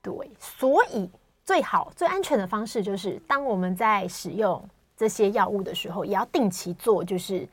[0.00, 1.10] 对，所以
[1.44, 4.64] 最好最安全的方式就是，当我们在使用
[4.96, 7.48] 这些药物的时候，也要定期做，就是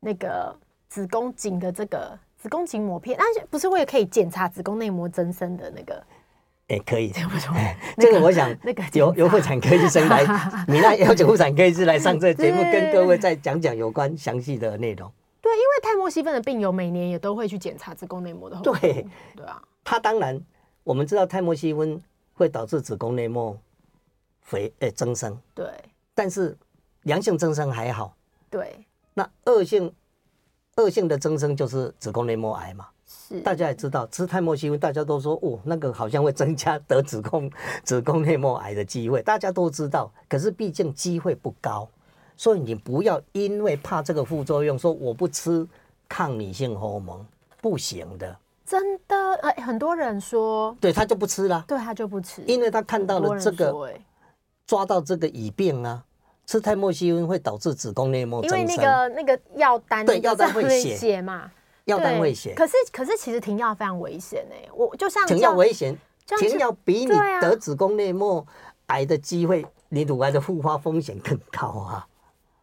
[0.00, 0.56] 那个
[0.88, 6.02] 子宫颈的这个子宫颈膜片，但是不是会可以检查子宫内膜增生的那个？
[6.74, 7.54] 哎、欸，可以，这不错。
[7.98, 10.24] 这个我想，那个由由妇产科医生来，
[10.66, 15.10] 米娜邀请妇产科医师来上这个节目，跟各位再讲讲有关详细的内容。
[15.40, 18.56] 对，因为泰莫西芬的病友每年也都会去检查子宫内膜的。
[18.60, 19.06] 对，
[19.36, 19.62] 对啊。
[19.84, 20.40] 他当然，
[20.82, 23.56] 我们知道泰莫西芬会导致子宫内膜
[24.42, 25.38] 肥呃增生。
[25.54, 25.66] 对。
[26.12, 26.56] 但是
[27.02, 28.16] 良性增生还好。
[28.50, 28.84] 对。
[29.12, 29.92] 那恶性
[30.76, 32.88] 恶性的增生就是子宫内膜癌嘛。
[33.26, 37.50] 是，大家也知道吃泰莫西芬，大家都说哦，那个好像会增加得子宫
[37.82, 40.12] 子宫内膜癌的机会，大家都知道。
[40.28, 41.88] 可是毕竟机会不高，
[42.36, 45.66] 所以你不要因为怕这个副作用，说我不吃
[46.08, 47.24] 抗女性荷尔蒙
[47.62, 48.36] 不行的。
[48.66, 53.92] 真的，哎，很多人说，对他就不吃了，对他就不吃，因为他看到了这个，
[54.66, 56.02] 抓到这个乙病啊，
[56.46, 61.50] 吃泰莫西芬会导致子宫内膜增生，因为那个那个药单对药单会写嘛。
[61.84, 65.96] 药单危险，可是可是其实停药非常危险哎，我就像停药危险，
[66.38, 68.46] 停药比你得子宫内膜
[68.86, 72.06] 癌的机会，你乳癌的复发风险更高啊。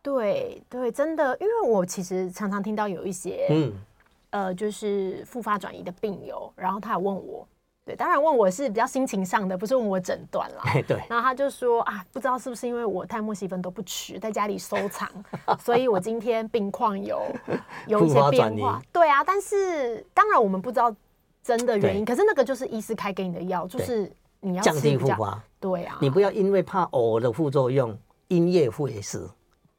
[0.02, 3.74] 对对，真的，因为我其实常常听到有一些嗯
[4.32, 7.48] 呃，就是复发转移的病友，然后他也问我。
[7.84, 10.62] 对，当然问我是比较心情上的，不是问我诊断啦。
[10.88, 11.02] 对。
[11.10, 15.10] 然后他就说啊，不知道是不是因为我泰莫西芬都不吃，在家里收藏，
[15.60, 17.24] 所以我今天病况有
[17.88, 18.80] 有一些变化。
[18.92, 20.96] 对啊，但是当然我们不知道
[21.42, 25.44] 真的原因，可是那个就是医师开给你的药，就是你要降低复发。
[25.60, 25.98] 对啊。
[26.00, 29.28] 你不要因为怕偶尔的副作用，因噎废食，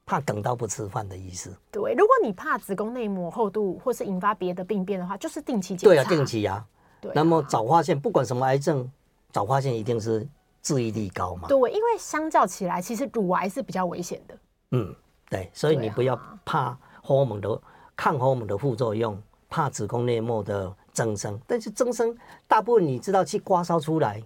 [0.05, 1.57] 怕等到不吃饭的意思。
[1.71, 5.95] 对，如果你怕子宫内膜厚度或是引发别的病变的话，就是定期检查。
[5.95, 6.67] 对啊，定期啊。
[7.15, 8.89] 那么早发现，不管什么癌症，
[9.33, 10.25] 早发现一定是
[10.63, 11.49] 治愈率高嘛？
[11.49, 14.39] 对，因为相较起来，其实乳癌是比较危险的。
[14.71, 14.95] 嗯，
[15.29, 17.61] 对，所以你不要怕荷尔蒙的
[17.97, 21.37] 抗荷尔蒙的副作用，怕子宫内膜的增生。
[21.47, 24.23] 但是增生大部分你知道去刮烧出来，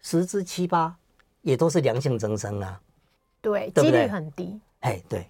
[0.00, 0.96] 十之七八
[1.42, 2.80] 也都是良性增生啊。
[3.42, 4.58] 对，几率很低。
[4.80, 5.28] 哎，对，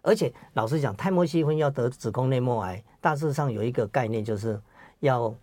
[0.00, 4.58] 而且老实讲，泰莫西芬要得子宫内膜癌，大致上有一个概念，就是
[5.00, 5.34] 要。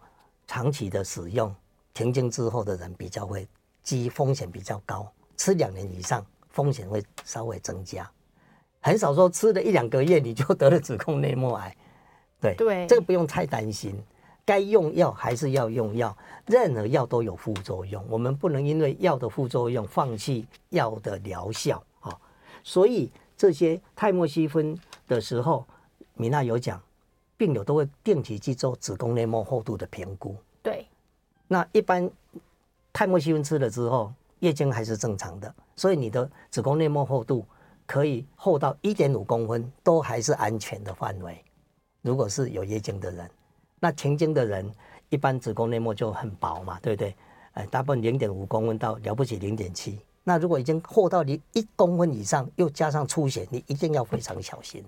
[0.48, 1.54] 长期的使用
[1.94, 3.48] 停经之后的人比较会，
[3.84, 8.10] 机风险比较高，吃两年以上风险会稍微增加，
[8.80, 11.76] 很少说吃了一两个月你就得了子宫内膜癌，
[12.40, 14.02] 对对，这个不用太担心，
[14.46, 22.18] 该用药还是要用药，任何药都有副作用，我们不能因为药的副作用放弃药的疗效啊，
[22.64, 25.66] 所以这些泰莫西芬的时候，
[26.14, 26.82] 米娜有讲。
[27.38, 30.36] 病友都会定期去做子宫内膜厚度的评估。
[30.64, 30.88] 对，
[31.48, 32.10] 那一般
[32.92, 37.46] 泰莫西芬吃了之后，月经还是正常的，所以你的子宫内膜厚度
[37.86, 41.42] 可以厚到一点五公分，都还是安全的范围。
[42.02, 43.30] 如果是有月经的人，
[43.80, 44.70] 那停经的人，
[45.10, 47.16] 一般子宫内膜就很薄嘛，对不对？
[47.54, 50.00] 哎，大部分零点五公分到了不起零点七。
[50.24, 54.84] 那如果已经厚到你一公分以上，又加上出血，你一定要非常小心。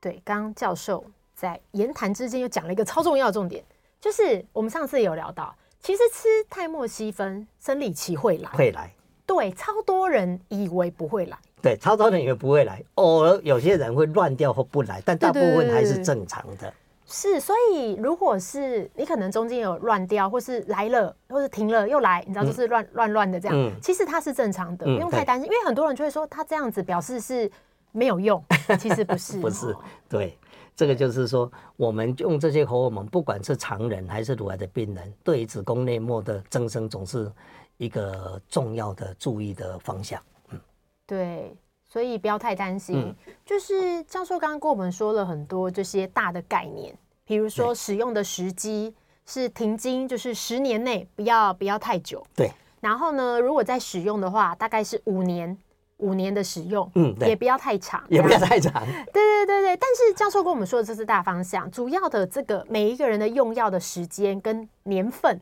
[0.00, 1.04] 对，刚刚教授。
[1.42, 3.64] 在言谈之间又讲了一个超重要的重点，
[4.00, 8.94] 就是我们上次有聊到，其实吃泰莫西芬生理期会来，会来，
[9.26, 16.46] 对，超多人以为不会来，对，超多人以为不会来，偶尔有些人会乱掉或不来，但大部分还是正常的。
[16.46, 16.74] 对对对对，
[17.06, 27.50] 是，所以如果是你可能中间有乱掉，或是来了，或是停了又来，你知道就是乱乱乱的这样，嗯、其实它是正常的，嗯、不用太担心，因为很多人就会说他这样子表示是
[27.90, 28.40] 没有用，
[28.78, 29.74] 其实不是， 不是，
[30.08, 30.38] 对。
[30.74, 37.30] 这个就是说，我们用这些荷尔蒙，不管是常人还是乳癌的病人，对于子宫内膜的增生，总是
[37.76, 40.20] 一个重要的注意的方向。
[40.50, 40.60] 嗯，
[41.06, 41.54] 对，
[41.84, 42.96] 所以不要太担心。
[42.96, 48.94] 嗯、就是教授刚刚跟我们说了很多这些大的概念，比如说使用的时机
[49.26, 52.26] 是停经，就是十年内不要不要太久。
[52.34, 52.50] 对。
[52.80, 55.56] 然后呢，如果在使用的话，大概是五年。
[56.02, 58.72] 五年的使用，嗯，也不要太长，也不要太长。
[59.12, 65.40] 对对对对，但是教授跟我们说的这是大方向，主要的这个每一个人的用药的时间跟年份，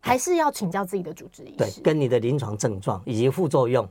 [0.00, 1.56] 还是要请教自己的主治医师。
[1.56, 3.88] 对，跟你的临床症状以及副作用，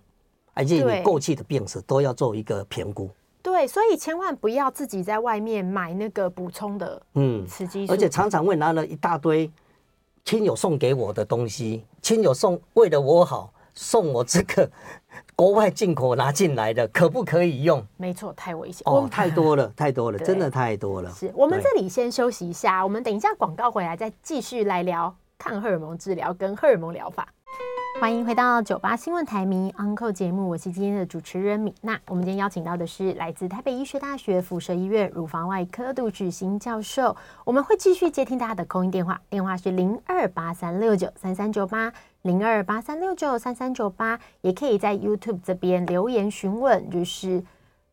[0.61, 3.09] 以及你过去的病史都要做一个评估。
[3.41, 9.51] 对，所以千万不要自己在外面买那个补充的，嗯，雌激素，而且常常会拿了一大堆
[10.23, 13.51] 亲友送给我的东西，亲友送为了我好。
[13.81, 14.69] 送我这个
[15.35, 17.83] 国外进口拿进来的，可不可以用？
[17.97, 21.11] 没错，太危险哦，太多了， 太多了，真的太多了。
[21.11, 27.27] 是我们这里先休息一下，我们等一下广告回来再继续来聊抗荷尔蒙治疗跟荷尔蒙疗法。
[28.01, 31.99] 欢迎回到九八新闻台迷 Uncle 节目，我是今天的主持人米娜。
[32.07, 37.15] 我们今天邀请到的是来自台北医学大学附设医院乳房外科杜志新教授。
[37.45, 41.93] 我们会继续接听大家的空音电话，电话是零二八三六九三三九八
[42.23, 47.43] 零二八三六九三三九八，也可以在 YouTube 这边留言询问，就是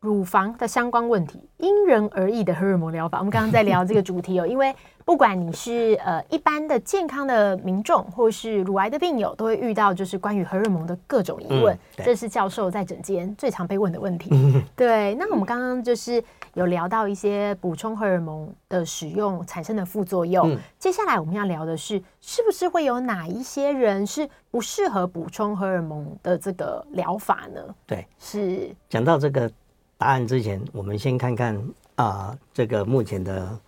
[0.01, 3.19] 乳房的相关问题，因人而异的荷尔蒙疗法。
[3.19, 4.75] 我们刚刚在聊这个主题哦，因为。
[5.05, 11.75] 不管你是呃一般的健康的民众，或是乳癌的病友，都会遇到就是关于荷尔蒙的各种疑问。
[11.97, 14.29] 嗯、这是教授在诊间最常被问的问题。
[14.35, 16.23] 嗯、 对，那我们刚刚就是
[16.53, 20.53] 有聊到一些补充荷尔蒙的使用产生的副作用。
[20.53, 27.75] 嗯、接下来我们要聊的是，是不是会有哪一些人是不适合补充荷尔蒙的这个疗法呢？
[27.87, 29.51] 对，是讲到这个
[29.99, 31.55] 答案之前，我们先看看
[31.97, 33.59] 啊、呃，这个目前的。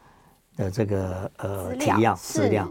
[0.56, 2.68] 的这个呃提要资料，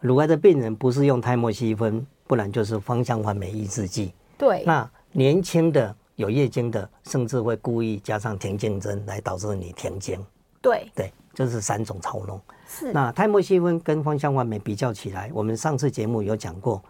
[0.00, 4.12] 乳癌的病人不是用泰莫西芬，不然就是芳香环酶抑制剂。
[4.36, 10.18] 对，那年轻的有月经的，甚至会故意加上停经针来导致你停经。
[10.60, 12.40] 对对，这、就是三种操弄。
[12.66, 12.92] 是。
[12.92, 16.82] 那泰莫西芬跟芳香环酶比较起来，我们上次节目有讲过，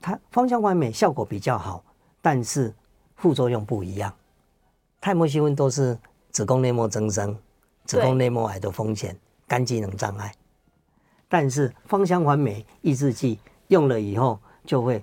[0.00, 1.82] 它芳香环酶效果比较好，
[2.22, 2.72] 但是
[3.16, 4.12] 副作用不一样。
[5.06, 5.96] 泰莫西芬都是
[6.32, 7.38] 子宫内膜增生、
[7.84, 9.16] 子宫内膜癌的风险。
[9.46, 10.34] 肝机能障碍，
[11.28, 13.38] 但是芳香环酶抑制剂
[13.68, 15.00] 用了以后，就会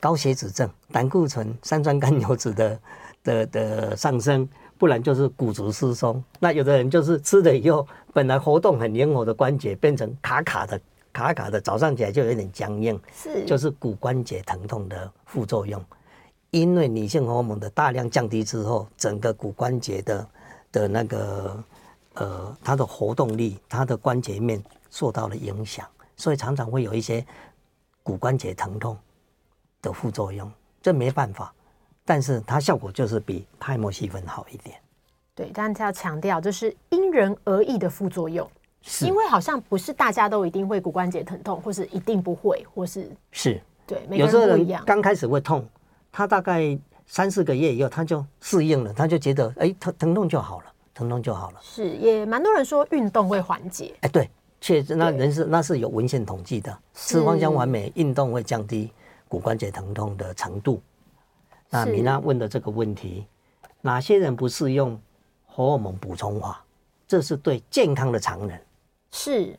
[0.00, 2.80] 高血脂症、胆固醇、三酸甘油酯的
[3.22, 4.48] 的的上升，
[4.78, 6.24] 不然就是骨质疏松。
[6.38, 10.80] 那有的人就是吃了以后，本来活动很灵活的关节变成卡卡的、
[11.12, 15.84] 卡卡的，早上起来就有点僵硬，是就是骨关节疼痛的副作用。
[16.50, 20.28] 因为女性荷尔蒙的大量降低之后，整个骨关节的
[20.72, 21.62] 的那个。
[22.14, 25.86] 呃，它的活动力，它的关节面受到了影响，
[26.16, 27.24] 所以常常会有一些
[28.02, 28.98] 骨关节疼痛
[29.80, 30.50] 的副作用，
[30.82, 31.54] 这没办法。
[32.04, 34.76] 但是它效果就是比泰莫西芬好一点。
[35.36, 38.46] 对，但是要强调，就是因人而异的副作用，
[38.82, 44.80] 是因为好像不是大家都一定会骨关节疼痛，或是一定不会，或是是对，每个人不一样。
[44.80, 45.64] 有时候刚开始会痛，
[46.12, 50.66] 他大概三四个月以后他就适应了，他就觉得哎，疼疼痛就好了。
[50.92, 54.28] 疼痛就好了，是也蛮多人说运动会缓解，哎，对，
[54.60, 58.92] 确实那人是那是有文献统计的，吃芳香完美运动会降低
[59.26, 60.82] 骨关节疼痛的程度。
[61.70, 63.26] 那米娜问的这个问题，
[63.80, 65.00] 哪些人不适用
[65.46, 66.62] 荷尔蒙补充法？
[67.08, 68.60] 这是对健康的常人，
[69.10, 69.58] 是，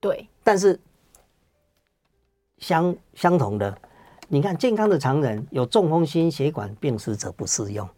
[0.00, 0.80] 对，但是
[2.56, 3.78] 相相同的，
[4.28, 7.88] 你看健康的常人有中风、心血管病史者不适用，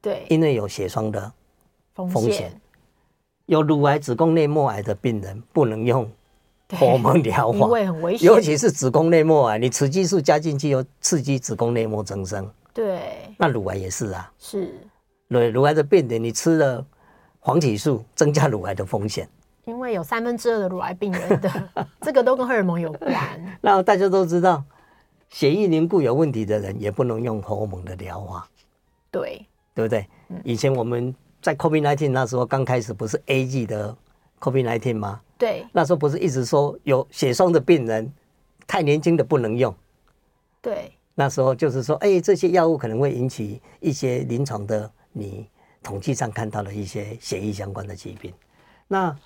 [0.00, 1.32] 对，因为有血栓的。
[1.94, 2.52] 风险
[3.46, 6.08] 有乳癌、子宫内膜癌的病人不能用
[6.70, 8.26] 荷尔蒙疗法，因为很危险。
[8.26, 12.48] 尤其是子宫内膜癌，你雌激素加进去又刺激子宫内膜增生。
[12.72, 14.32] 对，那乳癌也是啊。
[14.38, 14.72] 是，
[15.26, 16.86] 乳乳癌的病人，你吃了
[17.40, 19.28] 黄体素，增加乳癌的风险。
[19.64, 21.68] 因为有三分之二的乳癌病人的
[22.00, 23.58] 这个都跟荷尔蒙有关。
[23.60, 24.62] 那大家都知道，
[25.30, 28.48] 血液凝固有问题的人也不能用荷尔蒙的疗法。
[29.10, 30.06] 对，对不对？
[30.44, 31.14] 以前我们。
[31.40, 33.96] 在 COVID-19 那时候刚开始不是 A G 的
[34.40, 35.20] COVID-19 吗？
[35.38, 38.12] 对，那时候不是一直说有血栓的病人
[38.66, 39.72] 太年轻的不能用。
[40.60, 45.48] 对，那时候就是说，哎，这些药物可能会引起一些临床的你
[45.80, 48.34] 统计上看到的一些血液相关的疾病。
[48.88, 49.16] 那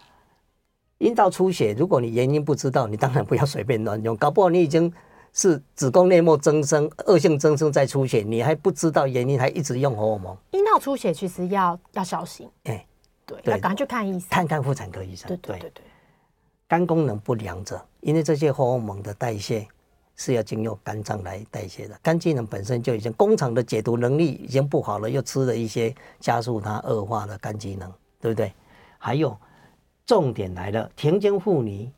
[0.99, 4.93] 阴道出血，如果你原因不知道，你当然不要随便乱用，搞不好你已经。
[5.33, 10.37] 是子宫内膜增生，恶性增生再出血，你还不知道原因，还一直用荷尔蒙。
[10.51, 12.87] 阴道出血其实要要小心，哎、欸，
[13.25, 15.29] 对，要赶快去看医生，看看妇产科医生。
[15.29, 15.83] 对对对对。
[16.69, 19.67] 肝功能不良者，因为这些荷尔蒙的代谢
[20.17, 28.53] 是要经由肝脏来代谢的，肝机能本身就已经工厂的解毒能力已经不好了，又吃了一些加速它恶化的肝机能，对不对？
[28.99, 29.35] 还有
[30.05, 31.91] 重点来了，停经妇女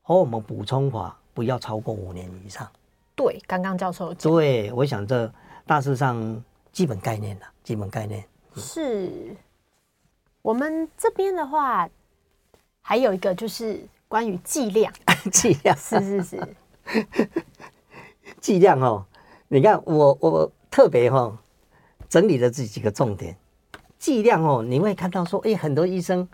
[0.00, 1.18] 荷尔蒙补充法。
[1.38, 2.68] 不要超过五年以上。
[3.14, 4.32] 对，刚刚教授讲。
[4.32, 5.32] 对，我想这
[5.64, 8.24] 大致上基本概念了，基本概念。
[8.56, 9.36] 是
[10.42, 11.88] 我们这边的话，
[12.80, 14.92] 还有一个就是关于剂量。
[15.30, 16.48] 剂量是是是。
[18.40, 19.06] 剂 量哦，
[19.46, 21.38] 你看我我特别哈、哦、
[22.08, 23.36] 整理了这几个重点。
[23.96, 26.28] 剂量哦，你会看到说，哎，很多医生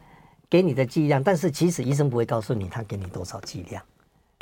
[0.48, 3.82] 给你的剂量，但是其实医生不会告诉你他给你多少剂量。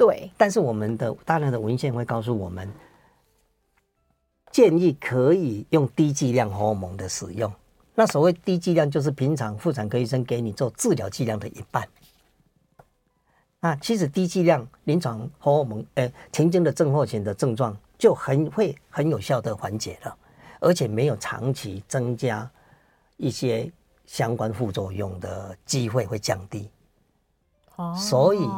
[0.04, 2.68] 对，但是我们的大量的文献会告诉我们，
[4.50, 7.48] 建议可以用低剂量荷尔蒙的使用。
[7.94, 11.88] 那所谓低剂量，就是平常妇产科医生给你做治疗剂量的一半。
[13.60, 20.18] 那其实低剂量临床荷尔蒙，呃，停经的症候群的症状就很会很有效的缓解了，
[20.58, 22.50] 而且没有长期增加
[23.18, 23.70] 一些
[24.04, 26.68] 相关副作用的机会会降低。
[27.76, 28.48] 哦，所以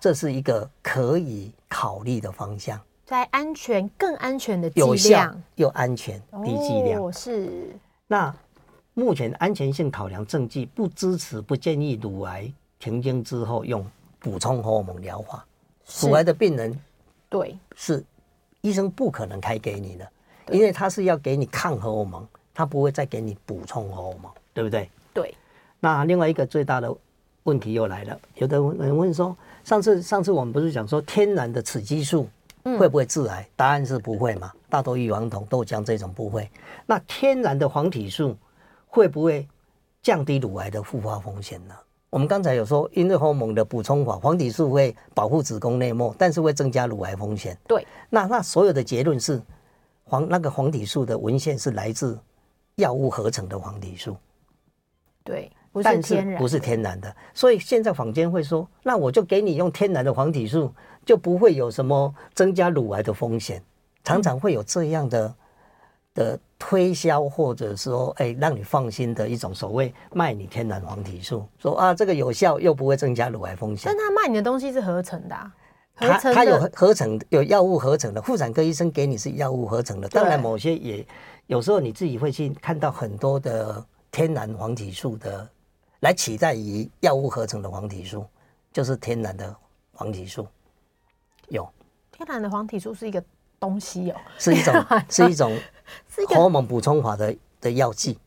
[0.00, 7.02] 这是一个可以考虑的方向，在安全更安全的剂量，又安全低剂量。
[7.02, 7.76] 哦，是。
[8.06, 8.34] 那
[8.94, 13.84] 目前安全性考量证据不支持、不建议乳癌停经之后用
[14.18, 15.44] 补充荷尔蒙疗法。
[16.02, 16.76] 乳癌的病人，
[17.28, 18.02] 对，是
[18.60, 20.10] 医生不可能开给你的，
[20.50, 24.90] 因为他是要给你抗荷尔蒙，他不会再给你补充荷尔蒙，对不对？
[25.14, 25.34] 对。
[25.78, 26.92] 那另外一个最大的
[27.46, 32.28] 问题又来了，有的人问说，上次上次我们不是讲说天然的雌激素
[32.78, 33.42] 会不会致癌？
[33.42, 36.48] 嗯、答案是不会嘛，大豆异黄酮、豆浆这种不会。
[36.86, 38.36] 那天然的黄体素。
[38.88, 39.46] 会不会
[40.00, 41.74] 降低乳癌的复发风险呢？
[42.08, 47.54] 我们刚才有说，因为荷尔蒙的补充法，黄体素会保护子宫内膜，但是会增加乳癌风险。
[47.68, 49.42] 对，那那所有的结论是
[50.04, 52.18] 黄那个黄体素的文献是来自
[52.76, 54.16] 药物合成的黄体素。
[55.22, 57.16] 对，不是天然，不是天然的。
[57.34, 60.72] 所以现在坊间会说，那我就给你用天然的黄体素，
[61.04, 63.62] 就不会有什么增加乳癌的风险。
[64.02, 65.34] 常常会有这样的。
[66.16, 73.82] 的推销，或者说，哎，让你放心的一种所谓卖你天然黄体素，说啊，这个有效又不会增加乳癌风险。
[73.84, 75.36] 但他卖你的东西是合成的，
[76.32, 80.08] 他有合成有药物合成的，妇产科医生给你是药物合成的。
[80.08, 81.06] 当然，某些也
[81.48, 85.46] 有时候你自己会去看到很多的天然黄体素的
[86.00, 88.24] 来取代于药物合成的黄体素，
[88.72, 89.54] 就是天然的
[89.92, 90.46] 黄体素。
[91.48, 91.68] 有
[92.12, 93.22] 天然的黄体素是一个
[93.60, 94.74] 东西哦，是一种
[95.08, 95.56] 是一种。
[96.28, 98.18] 荷尔蒙补充法的的药剂，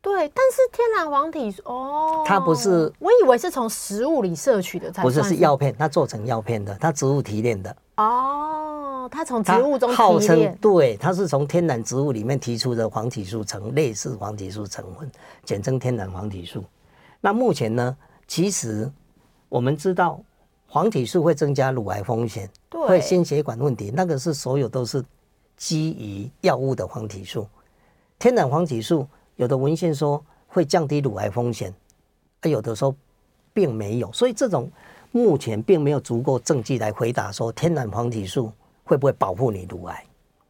[0.00, 15.10] 对，但是天然黄体素哦，它不是，我以为是从食物里摄取的才，不是是药片，它做成药片的，它植物提炼的哦，它从植物中号称对，它是从天然植物里面提出的黄体素成类似黄体素成分，
[15.44, 16.64] 简称天然黄体素。
[17.24, 17.96] 那目前呢，
[18.28, 18.92] 其实
[19.48, 20.20] 我们知道
[20.66, 25.02] 黄体素会增加乳癌风险，对，会心血管问题，那个是所有都是。
[25.56, 27.46] 基于药物的黄体素，
[28.18, 29.06] 天然黄体素
[29.36, 31.72] 有的文献说会降低乳癌风险，
[32.42, 32.92] 而有的说
[33.52, 34.68] 并没有，所以这种
[35.12, 38.52] 目前并没有足够证据来回答说天然黄体素
[38.82, 40.04] 会不会保护你乳癌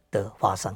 [0.09, 0.75] 的发生。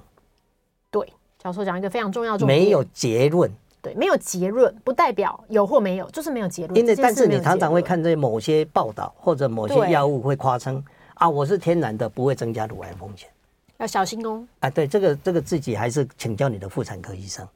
[0.91, 3.51] 对，教授讲一个非常重要的，没有结论。
[3.81, 6.77] 对，没有结论不代表有或没有，就是没有结论。
[6.77, 13.29] 因为但是你常常会看这某些报道或者某些药物会夸称啊，我是天然的，不会增加乳癌风险。
[13.77, 14.45] 要小心哦！
[14.59, 17.47] 啊，对，这个这个自己还是请教你的妇产科医生。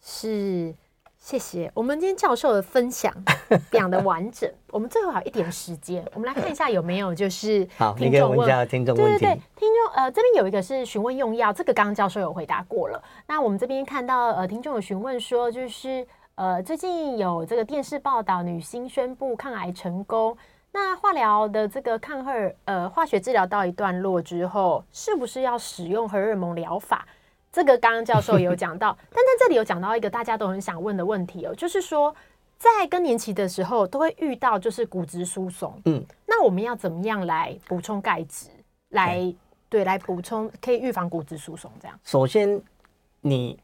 [0.00, 0.72] 是，
[1.22, 1.70] 谢谢。
[1.72, 3.14] 我们今天教授的分享
[3.70, 4.50] 非常的完整。
[4.72, 9.18] 我们最后还有一点时间，我们来看一下有没有就是 好，你可以问听众问题。
[9.18, 13.00] 对对对，听众呃这边有一个是询问用药，这个刚刚教授有回答过了。
[13.28, 16.04] 那我们这边看到呃听众有询问说，就是
[16.34, 20.36] 呃最近有这个电视报道，女星宣布抗癌成功。
[20.72, 27.06] 那化疗的这个抗荷尔呃化学治疗到一段落之后，是不是要使用荷尔蒙疗法？
[27.52, 32.14] 这个刚刚教授也有讲到， 但在这里有讲到一个大家都很想问的问题哦，就是说
[32.58, 38.46] 在更年期的时候都会遇到就是骨质疏松，嗯，那我们要怎么样来补充钙质，
[38.90, 39.16] 来
[39.68, 41.98] 对，对来补充可以预防骨质疏松这样？
[42.04, 42.60] 首先，
[43.20, 43.58] 你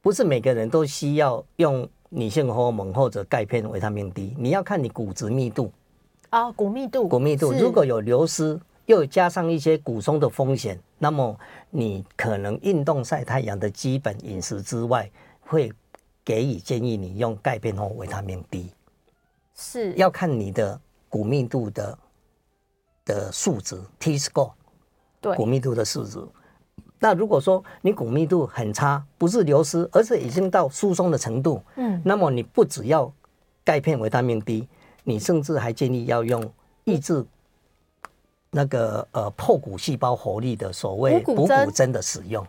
[0.00, 5.70] 不是每个人都需要用女性荷尔蒙或者钙片、维他命 D，你要看你骨质密度。
[6.30, 11.38] 啊，骨密度，骨密度如果有流失，又加上一些骨松的风险，那么
[11.68, 15.10] 你可能运动、晒太阳的基本饮食之外，
[15.42, 15.70] 会
[16.24, 18.70] 给予建议你用钙片或维他命 D。
[19.54, 20.80] 是，要看你的
[21.10, 21.98] 骨密度的
[23.04, 24.52] 的数值，T score，
[25.20, 26.18] 对，骨密度的数值。
[26.98, 33.12] 那如果说你骨密度很差，不是流失，而是已经到疏松的程度，嗯，那么你不只要
[33.62, 34.66] 钙片、维他命 D。
[35.02, 36.50] 你甚至还建议要用
[36.84, 37.22] 抑制
[38.56, 42.46] 那个呃破骨细胞活力的所谓补骨针的使用，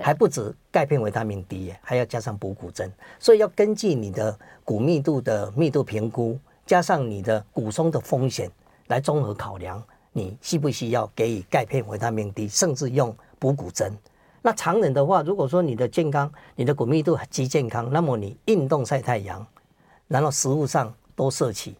[0.00, 2.92] 还不止钙片维他命 D，还要加上补骨针。
[3.20, 6.36] 所以要根据你的骨密度的密度评估，
[6.66, 8.50] 加上你的骨松的风险
[8.88, 9.80] 来综合考量，
[10.12, 13.96] 你需不需要给予钙片维他命 D，甚至用补骨针？
[14.42, 19.46] 那常人的话，如果说你的健康，你的骨密度极健康，那么你运动晒太阳，
[20.08, 21.76] 然后食物上多摄取。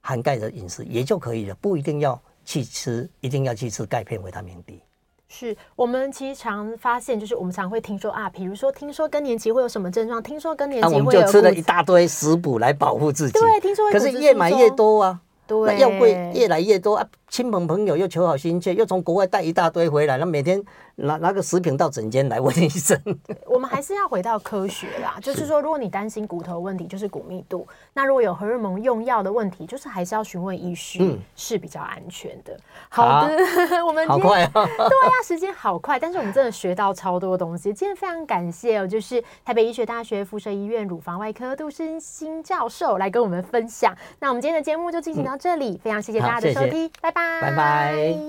[0.00, 2.18] 含钙的饮食也就可以了，不一定要
[2.48, 4.80] 去吃，一定要去吃钙片、维他命 D。
[5.28, 13.38] 是我们其实常发现，就是我们常会听说啊，比如说听说更年期会有什么症状，听说更年期会有，那我们就吃了一大堆食补来保护自己。
[13.38, 17.06] 对，听说，可是越买越多啊，对，药会越来越多啊。
[17.28, 20.62] 亲朋朋友又求好心切，又从国外带一大堆回来，那每天
[20.96, 22.98] 拿拿个食品到诊间来问医生。
[23.46, 32.56] 我们还是要回到科学啦， 就是说，如果你担心骨头问题，就是骨密度；那如果有荷尔蒙用药的问题，就是还是要询问医师，嗯，是比较安全的。
[32.88, 33.36] 好的，
[33.76, 34.50] 啊、 我们今天好快啊！
[34.54, 37.72] 对呀，时间好快，但是我们真的学到超多东西。
[37.74, 43.94] 今天非常感谢哦，就是台北医学大学附设医院乳房外科杜生新教授来跟我们分享。
[44.18, 46.90] 那我们今天的节目就进行到这里，嗯、非常谢谢大家的收听，
[47.40, 48.28] 拜拜。